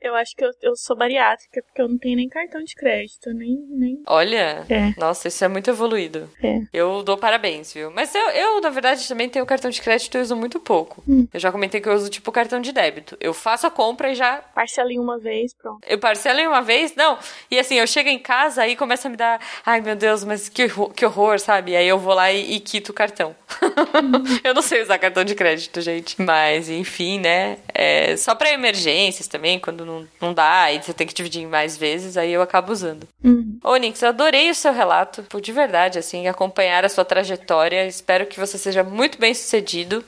Eu 0.00 0.14
acho 0.14 0.34
que 0.36 0.44
eu, 0.44 0.50
eu 0.62 0.76
sou 0.76 0.96
bariátrica, 0.96 1.62
porque 1.62 1.82
eu 1.82 1.88
não 1.88 1.98
tenho 1.98 2.16
nem 2.16 2.28
cartão 2.28 2.62
de 2.62 2.74
crédito, 2.74 3.32
nem. 3.32 3.56
Nem... 3.70 4.02
Olha, 4.06 4.64
É. 4.68 4.92
nossa, 4.98 5.28
isso 5.28 5.44
é 5.44 5.48
muito 5.48 5.68
evoluído. 5.70 6.28
É. 6.42 6.60
Eu 6.72 7.02
dou 7.02 7.16
parabéns, 7.16 7.72
viu? 7.72 7.90
Mas 7.90 8.14
eu, 8.14 8.28
eu, 8.30 8.60
na 8.60 8.70
verdade, 8.70 9.06
também 9.08 9.28
tenho 9.28 9.44
cartão 9.46 9.70
de 9.70 9.80
crédito 9.80 10.16
e 10.16 10.20
uso 10.20 10.36
muito 10.36 10.58
pouco. 10.60 11.02
Eu 11.32 11.40
já 11.40 11.50
comentei 11.52 11.80
que 11.80 11.88
eu 11.88 11.94
uso 11.94 12.08
tipo 12.08 12.30
cartão 12.32 12.60
de 12.60 12.72
débito. 12.72 13.16
Eu 13.20 13.32
faço 13.34 13.66
a 13.66 13.70
compra 13.70 14.10
e 14.10 14.14
já. 14.14 14.38
Parcela 14.54 14.92
em 14.92 14.98
uma 14.98 15.18
vez, 15.18 15.52
pronto. 15.54 15.80
Eu 15.86 15.98
parcelo 15.98 16.38
em 16.40 16.46
uma 16.46 16.62
vez, 16.62 16.94
não. 16.96 17.18
E 17.50 17.58
assim, 17.58 17.76
eu 17.76 17.86
chego 17.86 18.08
em 18.08 18.18
casa 18.18 18.62
aí 18.62 18.76
começa 18.76 19.08
a 19.08 19.10
me 19.10 19.16
dar. 19.16 19.40
Ai, 19.64 19.80
meu 19.80 19.96
Deus, 19.96 20.24
mas 20.24 20.48
que, 20.48 20.64
horror- 20.64 20.92
que 20.92 21.04
horror, 21.04 21.38
sabe? 21.38 21.74
Aí 21.76 21.86
eu 21.86 21.98
vou 21.98 22.14
lá 22.14 22.32
e, 22.32 22.54
e 22.54 22.60
quito 22.60 22.90
o 22.90 22.94
cartão. 22.94 23.34
eu 24.44 24.54
não 24.54 24.62
sei 24.62 24.82
usar 24.82 24.98
cartão 24.98 25.24
de 25.24 25.34
crédito, 25.34 25.80
gente. 25.80 26.20
Mas, 26.20 26.68
enfim, 26.68 27.18
né? 27.20 27.58
É 27.72 28.16
só 28.16 28.34
pra 28.34 28.50
emergências 28.52 29.26
também, 29.28 29.58
quando 29.58 29.84
não, 29.84 30.06
não 30.20 30.32
dá 30.34 30.72
e 30.72 30.82
você 30.82 30.92
tem 30.92 31.06
que 31.06 31.14
dividir 31.14 31.42
em 31.42 31.46
mais 31.46 31.76
vezes, 31.76 32.16
aí 32.16 32.32
eu 32.32 32.42
acabo 32.42 32.72
usando. 32.72 33.06
Uhum. 33.22 33.57
Ô, 33.62 33.76
Nix, 33.76 34.00
eu 34.02 34.08
adorei 34.10 34.50
o 34.50 34.54
seu 34.54 34.72
relato, 34.72 35.22
por 35.24 35.40
de 35.40 35.52
verdade, 35.52 35.98
assim, 35.98 36.26
acompanhar 36.28 36.84
a 36.84 36.88
sua 36.88 37.04
trajetória. 37.04 37.86
Espero 37.86 38.26
que 38.26 38.38
você 38.38 38.56
seja 38.58 38.82
muito 38.84 39.18
bem 39.18 39.34
sucedido, 39.34 40.04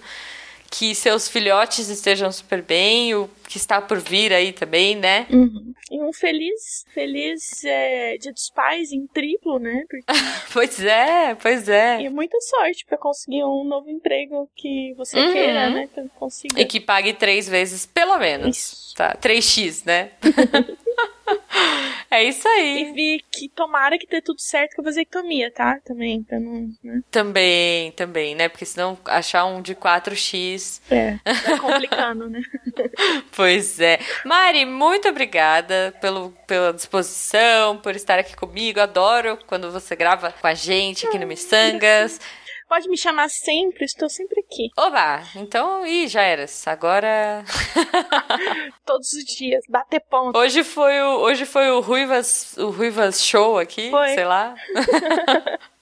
que 0.70 0.94
seus 0.94 1.28
filhotes 1.28 1.88
estejam 1.88 2.30
super 2.30 2.62
bem, 2.62 3.14
o 3.14 3.28
que 3.48 3.56
está 3.56 3.80
por 3.80 3.98
vir 3.98 4.32
aí 4.32 4.52
também, 4.52 4.94
né? 4.94 5.26
Uhum. 5.28 5.74
E 5.90 6.00
um 6.00 6.12
feliz, 6.12 6.84
feliz 6.94 7.64
é, 7.64 8.16
Dia 8.18 8.32
dos 8.32 8.48
Pais 8.54 8.92
em 8.92 9.04
triplo, 9.08 9.58
né? 9.58 9.82
Porque... 9.88 10.04
Pois 10.52 10.80
é, 10.84 11.34
pois 11.34 11.68
é. 11.68 12.00
E 12.02 12.08
muita 12.08 12.36
sorte 12.40 12.84
pra 12.86 12.96
conseguir 12.98 13.42
um 13.44 13.64
novo 13.64 13.88
emprego 13.90 14.48
que 14.56 14.94
você 14.96 15.18
Uhum. 15.18 15.32
queira, 15.32 15.70
né? 15.70 15.88
Que 15.92 16.08
consiga. 16.18 16.60
E 16.60 16.64
que 16.64 16.78
pague 16.80 17.12
três 17.14 17.48
vezes, 17.48 17.86
pelo 17.86 18.16
menos. 18.18 18.56
Isso. 18.56 18.94
Tá, 18.96 19.16
3x, 19.16 19.84
né? 19.84 20.10
é 22.10 22.24
isso 22.24 22.46
aí. 22.46 22.82
E 22.82 22.92
vi 22.92 23.24
que 23.30 23.48
tomara 23.48 23.98
que 23.98 24.06
dê 24.06 24.20
tudo 24.20 24.40
certo 24.40 24.76
com 24.76 24.82
a 24.82 24.84
vasectomia, 24.84 25.50
tá? 25.52 25.78
Também, 25.84 26.22
pra 26.22 26.38
não. 26.38 26.68
Né? 26.82 27.00
Também, 27.10 27.92
também, 27.92 28.34
né? 28.34 28.48
Porque 28.48 28.64
senão 28.64 28.98
achar 29.04 29.44
um 29.44 29.62
de 29.62 29.74
4x. 29.74 30.80
É, 30.90 31.18
tá 31.24 31.58
complicando, 31.60 32.28
né? 32.28 32.40
Pois 33.34 33.80
é. 33.80 33.98
Mari, 34.24 34.64
muito 34.64 35.08
obrigada 35.08 35.94
pelo, 36.00 36.32
pela 36.46 36.72
disposição, 36.72 37.78
por 37.78 37.94
estar 37.94 38.18
aqui 38.18 38.36
comigo. 38.36 38.80
Adoro 38.80 39.38
quando 39.46 39.70
você 39.70 39.96
grava 39.96 40.32
com 40.32 40.46
a 40.46 40.54
gente 40.54 41.06
aqui 41.06 41.18
no 41.18 41.26
Missangas. 41.26 42.20
Pode 42.70 42.88
me 42.88 42.96
chamar 42.96 43.28
sempre, 43.28 43.84
estou 43.84 44.08
sempre 44.08 44.44
aqui. 44.46 44.70
Oba! 44.78 45.24
Então, 45.34 45.84
ih, 45.84 46.06
já 46.06 46.22
era. 46.22 46.46
Agora. 46.66 47.44
Todos 48.86 49.12
os 49.12 49.24
dias, 49.24 49.64
bater 49.68 49.98
ponto. 50.08 50.38
Hoje 50.38 50.62
foi 50.62 51.02
o, 51.02 51.18
hoje 51.18 51.44
foi 51.44 51.68
o 51.68 51.80
Ruivas, 51.80 52.56
o 52.56 52.70
Ruivas 52.70 53.24
Show 53.24 53.58
aqui, 53.58 53.90
Foi. 53.90 54.10
sei 54.10 54.24
lá. 54.24 54.54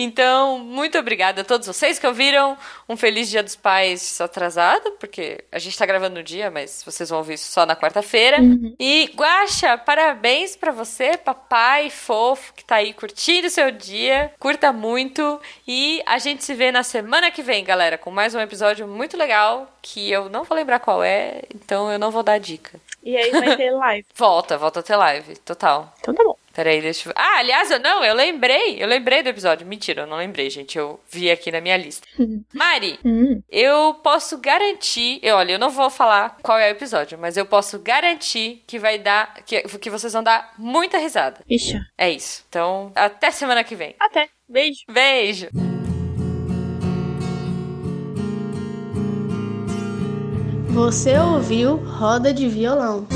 Então, 0.00 0.60
muito 0.60 0.96
obrigada 0.96 1.40
a 1.40 1.44
todos 1.44 1.66
vocês 1.66 1.98
que 1.98 2.06
ouviram. 2.06 2.56
Um 2.88 2.96
feliz 2.96 3.28
Dia 3.28 3.42
dos 3.42 3.56
Pais 3.56 4.20
atrasado, 4.20 4.92
porque 4.92 5.44
a 5.50 5.58
gente 5.58 5.76
tá 5.76 5.84
gravando 5.84 6.14
no 6.14 6.22
dia, 6.22 6.52
mas 6.52 6.84
vocês 6.84 7.10
vão 7.10 7.18
ouvir 7.18 7.34
isso 7.34 7.50
só 7.50 7.66
na 7.66 7.74
quarta-feira. 7.74 8.40
Uhum. 8.40 8.76
E, 8.78 9.10
Guaxa, 9.16 9.76
parabéns 9.76 10.54
pra 10.54 10.70
você, 10.70 11.16
papai 11.16 11.90
fofo, 11.90 12.54
que 12.54 12.64
tá 12.64 12.76
aí 12.76 12.92
curtindo 12.92 13.48
o 13.48 13.50
seu 13.50 13.72
dia. 13.72 14.32
Curta 14.38 14.72
muito. 14.72 15.40
E 15.66 16.00
a 16.06 16.18
gente 16.18 16.44
se 16.44 16.54
vê 16.54 16.70
na 16.70 16.84
semana 16.84 17.32
que 17.32 17.42
vem, 17.42 17.64
galera, 17.64 17.98
com 17.98 18.10
mais 18.12 18.36
um 18.36 18.40
episódio 18.40 18.86
muito 18.86 19.16
legal, 19.16 19.68
que 19.82 20.08
eu 20.08 20.28
não 20.28 20.44
vou 20.44 20.56
lembrar 20.56 20.78
qual 20.78 21.02
é, 21.02 21.42
então 21.52 21.90
eu 21.90 21.98
não 21.98 22.12
vou 22.12 22.22
dar 22.22 22.38
dica. 22.38 22.80
E 23.02 23.16
aí 23.16 23.32
vai 23.32 23.56
ter 23.56 23.72
live. 23.74 24.06
Volta, 24.14 24.56
volta 24.56 24.78
a 24.78 24.82
ter 24.82 24.94
live, 24.94 25.36
total. 25.38 25.92
Então 25.98 26.14
tá 26.14 26.22
bom. 26.22 26.36
Peraí, 26.58 26.80
deixa 26.80 27.08
eu... 27.08 27.12
Ah, 27.14 27.38
aliás, 27.38 27.70
eu 27.70 27.78
não, 27.78 28.02
eu 28.04 28.12
lembrei. 28.16 28.82
Eu 28.82 28.88
lembrei 28.88 29.22
do 29.22 29.28
episódio. 29.28 29.64
Mentira, 29.64 30.02
eu 30.02 30.06
não 30.08 30.16
lembrei, 30.16 30.50
gente. 30.50 30.76
Eu 30.76 30.98
vi 31.08 31.30
aqui 31.30 31.52
na 31.52 31.60
minha 31.60 31.76
lista. 31.76 32.04
Mari, 32.52 32.98
Hum. 33.04 33.40
eu 33.48 33.94
posso 34.02 34.36
garantir... 34.38 35.20
Eu, 35.22 35.36
olha, 35.36 35.52
eu 35.52 35.58
não 35.60 35.70
vou 35.70 35.88
falar 35.88 36.36
qual 36.42 36.58
é 36.58 36.66
o 36.66 36.72
episódio, 36.72 37.16
mas 37.16 37.36
eu 37.36 37.46
posso 37.46 37.78
garantir 37.78 38.64
que 38.66 38.76
vai 38.76 38.98
dar... 38.98 39.34
Que, 39.46 39.62
que 39.78 39.88
vocês 39.88 40.12
vão 40.12 40.20
dar 40.24 40.52
muita 40.58 40.98
risada. 40.98 41.44
Ixi. 41.48 41.78
É 41.96 42.10
isso. 42.10 42.44
Então, 42.48 42.90
até 42.96 43.30
semana 43.30 43.62
que 43.62 43.76
vem. 43.76 43.94
Até. 44.00 44.28
Beijo. 44.48 44.80
Beijo! 44.90 45.48
Você 50.70 51.16
ouviu 51.18 51.76
Roda 51.76 52.32
de 52.32 52.48
Violão. 52.48 53.06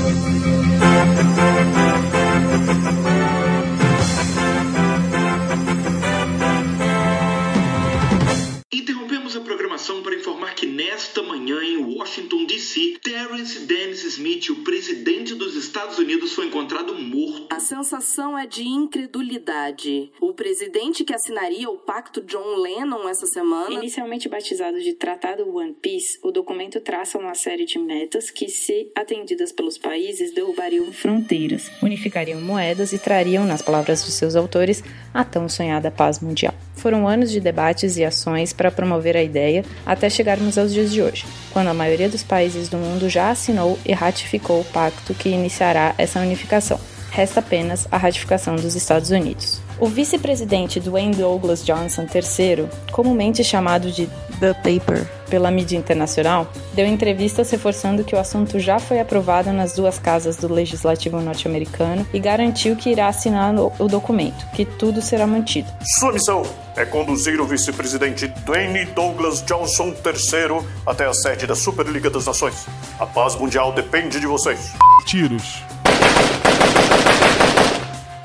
Nesta 10.93 11.23
manhã 11.23 11.59
em 11.63 11.77
Washington, 11.77 12.45
D.C., 12.45 12.99
Terrence 13.01 13.61
Dennis 13.61 14.03
Smith, 14.03 14.51
o 14.51 14.57
presidente 14.57 15.33
dos 15.33 15.55
Estados 15.55 15.97
Unidos, 15.97 16.33
foi 16.33 16.45
encontrado 16.45 16.93
morto. 16.93 17.47
A 17.49 17.59
sensação 17.59 18.37
é 18.37 18.45
de 18.45 18.61
incredulidade. 18.61 20.11
O 20.21 20.33
presidente 20.33 21.03
que 21.03 21.11
assinaria 21.11 21.67
o 21.67 21.79
pacto 21.79 22.21
John 22.21 22.57
Lennon 22.57 23.09
essa 23.09 23.25
semana. 23.25 23.73
Inicialmente 23.73 24.29
batizado 24.29 24.79
de 24.79 24.93
Tratado 24.93 25.49
One 25.49 25.73
Piece, 25.73 26.19
o 26.21 26.31
documento 26.31 26.79
traça 26.79 27.17
uma 27.17 27.33
série 27.33 27.65
de 27.65 27.79
metas 27.79 28.29
que, 28.29 28.47
se 28.47 28.91
atendidas 28.93 29.51
pelos 29.51 29.79
países, 29.79 30.31
derrubariam 30.31 30.93
fronteiras, 30.93 31.71
unificariam 31.81 32.39
moedas 32.39 32.93
e 32.93 32.99
trariam, 32.99 33.45
nas 33.45 33.63
palavras 33.63 34.03
dos 34.03 34.13
seus 34.13 34.35
autores, 34.35 34.83
a 35.11 35.25
tão 35.25 35.49
sonhada 35.49 35.89
paz 35.89 36.19
mundial. 36.19 36.53
Foram 36.83 37.07
anos 37.07 37.31
de 37.31 37.39
debates 37.39 37.95
e 37.95 38.03
ações 38.03 38.51
para 38.51 38.69
promover 38.69 39.15
a 39.15 39.23
ideia 39.23 39.63
até 39.85 40.09
chegarmos 40.09 40.57
aos 40.57 40.73
dias 40.73 40.91
de 40.91 41.01
hoje, 41.01 41.25
quando 41.53 41.69
a 41.69 41.73
maioria 41.73 42.09
dos 42.09 42.23
países 42.23 42.67
do 42.67 42.75
mundo 42.75 43.07
já 43.07 43.29
assinou 43.29 43.79
e 43.85 43.93
ratificou 43.93 44.59
o 44.59 44.65
pacto 44.65 45.13
que 45.13 45.29
iniciará 45.29 45.95
essa 45.97 46.19
unificação. 46.19 46.77
Resta 47.09 47.39
apenas 47.39 47.87
a 47.89 47.95
ratificação 47.95 48.57
dos 48.57 48.75
Estados 48.75 49.11
Unidos. 49.11 49.61
O 49.79 49.87
vice-presidente 49.87 50.79
Dwayne 50.79 51.15
Douglas 51.15 51.65
Johnson 51.65 52.03
III, 52.03 52.67
comumente 52.91 53.43
chamado 53.43 53.91
de 53.91 54.07
The 54.39 54.53
Paper 54.53 55.07
pela 55.29 55.49
mídia 55.49 55.77
internacional, 55.77 56.47
deu 56.73 56.85
entrevistas 56.85 57.49
reforçando 57.49 58.03
que 58.03 58.15
o 58.15 58.19
assunto 58.19 58.59
já 58.59 58.77
foi 58.77 58.99
aprovado 58.99 59.51
nas 59.51 59.73
duas 59.73 59.97
casas 59.97 60.37
do 60.37 60.51
legislativo 60.51 61.19
norte-americano 61.19 62.05
e 62.13 62.19
garantiu 62.19 62.75
que 62.75 62.91
irá 62.91 63.07
assinar 63.07 63.53
o 63.55 63.87
documento, 63.87 64.45
que 64.53 64.63
tudo 64.63 65.01
será 65.01 65.25
mantido. 65.25 65.67
Sua 65.99 66.13
missão 66.13 66.43
é 66.75 66.85
conduzir 66.85 67.41
o 67.41 67.47
vice-presidente 67.47 68.27
Dwayne 68.45 68.85
Douglas 68.85 69.41
Johnson 69.43 69.87
III 69.87 70.65
até 70.85 71.05
a 71.05 71.13
sede 71.13 71.47
da 71.47 71.55
Superliga 71.55 72.09
das 72.09 72.27
Nações. 72.27 72.65
A 72.99 73.05
paz 73.05 73.35
mundial 73.35 73.71
depende 73.73 74.19
de 74.19 74.27
vocês. 74.27 74.71
Tiros. 75.05 75.72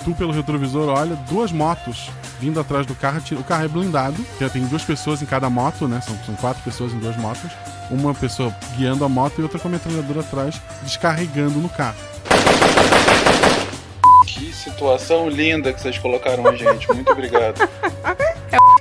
Tu, 0.09 0.15
pelo 0.15 0.33
retrovisor, 0.33 0.89
olha 0.89 1.15
duas 1.29 1.53
motos 1.53 2.09
vindo 2.41 2.59
atrás 2.59 2.87
do 2.87 2.95
carro. 2.95 3.21
O 3.33 3.45
carro 3.45 3.67
é 3.67 3.69
blindado, 3.69 4.25
já 4.41 4.49
tem 4.49 4.65
duas 4.65 4.83
pessoas 4.83 5.21
em 5.21 5.27
cada 5.27 5.51
moto, 5.51 5.87
né? 5.87 6.01
São, 6.01 6.19
são 6.25 6.35
quatro 6.37 6.63
pessoas 6.63 6.95
em 6.95 6.99
duas 6.99 7.15
motos. 7.19 7.51
Uma 7.91 8.15
pessoa 8.15 8.51
guiando 8.75 9.05
a 9.05 9.09
moto 9.09 9.39
e 9.39 9.43
outra 9.43 9.59
com 9.59 9.69
a 9.69 9.71
metralhadora 9.71 10.21
atrás, 10.21 10.59
descarregando 10.83 11.59
no 11.59 11.69
carro. 11.69 11.99
Que 14.27 14.51
situação 14.51 15.29
linda 15.29 15.75
que 15.75 15.83
vocês 15.83 15.99
colocaram 15.99 16.47
a 16.47 16.57
gente. 16.57 16.89
Muito 16.89 17.13
obrigado. 17.13 17.69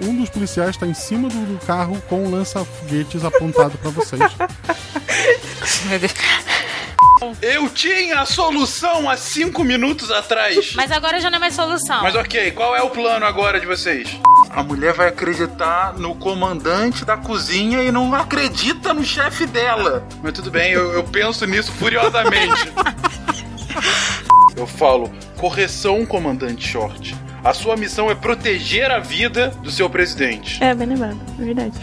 Um 0.01 0.15
dos 0.15 0.29
policiais 0.29 0.69
está 0.69 0.87
em 0.87 0.93
cima 0.93 1.27
do, 1.27 1.45
do 1.45 1.65
carro 1.65 2.01
com 2.07 2.23
um 2.23 2.31
lança-foguetes 2.31 3.25
apontado 3.25 3.77
para 3.79 3.89
vocês. 3.89 4.21
Meu 5.89 5.99
Deus. 5.99 6.13
Eu 7.41 7.69
tinha 7.69 8.21
a 8.21 8.25
solução 8.25 9.09
há 9.09 9.17
cinco 9.17 9.63
minutos 9.63 10.11
atrás. 10.11 10.73
Mas 10.75 10.91
agora 10.91 11.19
já 11.19 11.29
não 11.29 11.37
é 11.37 11.39
mais 11.39 11.55
solução. 11.55 12.01
Mas 12.03 12.15
ok, 12.15 12.51
qual 12.51 12.75
é 12.75 12.81
o 12.81 12.89
plano 12.89 13.25
agora 13.25 13.59
de 13.59 13.65
vocês? 13.65 14.19
A 14.51 14.63
mulher 14.63 14.93
vai 14.93 15.07
acreditar 15.07 15.93
no 15.93 16.15
comandante 16.15 17.03
da 17.03 17.17
cozinha 17.17 17.83
e 17.83 17.91
não 17.91 18.13
acredita 18.13 18.93
no 18.93 19.03
chefe 19.03 19.45
dela. 19.45 20.07
Mas 20.21 20.33
tudo 20.33 20.51
bem, 20.51 20.71
eu, 20.71 20.93
eu 20.93 21.03
penso 21.03 21.45
nisso 21.45 21.71
furiosamente. 21.71 22.71
eu 24.55 24.67
falo, 24.67 25.11
correção, 25.37 26.05
comandante 26.05 26.67
Short. 26.67 27.15
A 27.43 27.53
sua 27.53 27.77
missão 27.77 28.09
é 28.09 28.15
proteger 28.15 28.91
a 28.91 28.99
vida 28.99 29.49
do 29.61 29.71
seu 29.71 29.89
presidente. 29.89 30.61
É, 30.63 30.73
bem 30.73 30.87
lembrado, 30.87 31.17
é 31.39 31.43
verdade. 31.43 31.73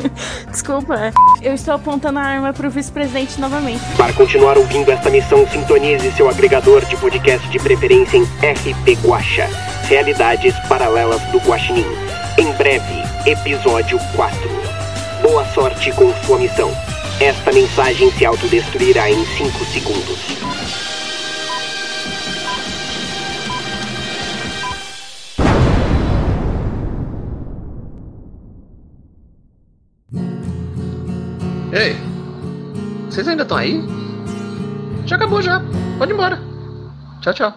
Desculpa, 0.50 0.94
é. 0.96 1.12
eu 1.42 1.54
estou 1.54 1.74
apontando 1.74 2.18
a 2.18 2.22
arma 2.22 2.52
pro 2.52 2.70
vice-presidente 2.70 3.40
novamente. 3.40 3.82
Para 3.96 4.12
continuar 4.12 4.58
ouvindo 4.58 4.90
esta 4.90 5.10
missão, 5.10 5.46
sintonize 5.48 6.10
seu 6.12 6.28
agregador 6.28 6.84
de 6.84 6.96
podcast 6.96 7.48
de 7.48 7.58
preferência 7.58 8.18
em 8.18 8.22
RP 8.22 8.98
Guacha. 9.04 9.48
Realidades 9.88 10.54
paralelas 10.68 11.22
do 11.30 11.38
Guaxinim. 11.38 11.86
Em 12.36 12.52
breve, 12.52 13.02
episódio 13.24 13.98
4. 14.16 14.38
Boa 15.22 15.44
sorte 15.46 15.92
com 15.92 16.12
sua 16.24 16.38
missão. 16.38 16.70
Esta 17.20 17.52
mensagem 17.52 18.10
se 18.12 18.26
autodestruirá 18.26 19.08
em 19.08 19.24
5 19.24 19.64
segundos. 19.66 20.83
Ei, 31.74 31.96
vocês 33.10 33.26
ainda 33.26 33.42
estão 33.42 33.56
aí? 33.56 33.82
Já 35.06 35.16
acabou 35.16 35.42
já. 35.42 35.60
Pode 35.98 36.12
ir 36.12 36.14
embora. 36.14 36.38
Tchau, 37.20 37.34
tchau. 37.34 37.52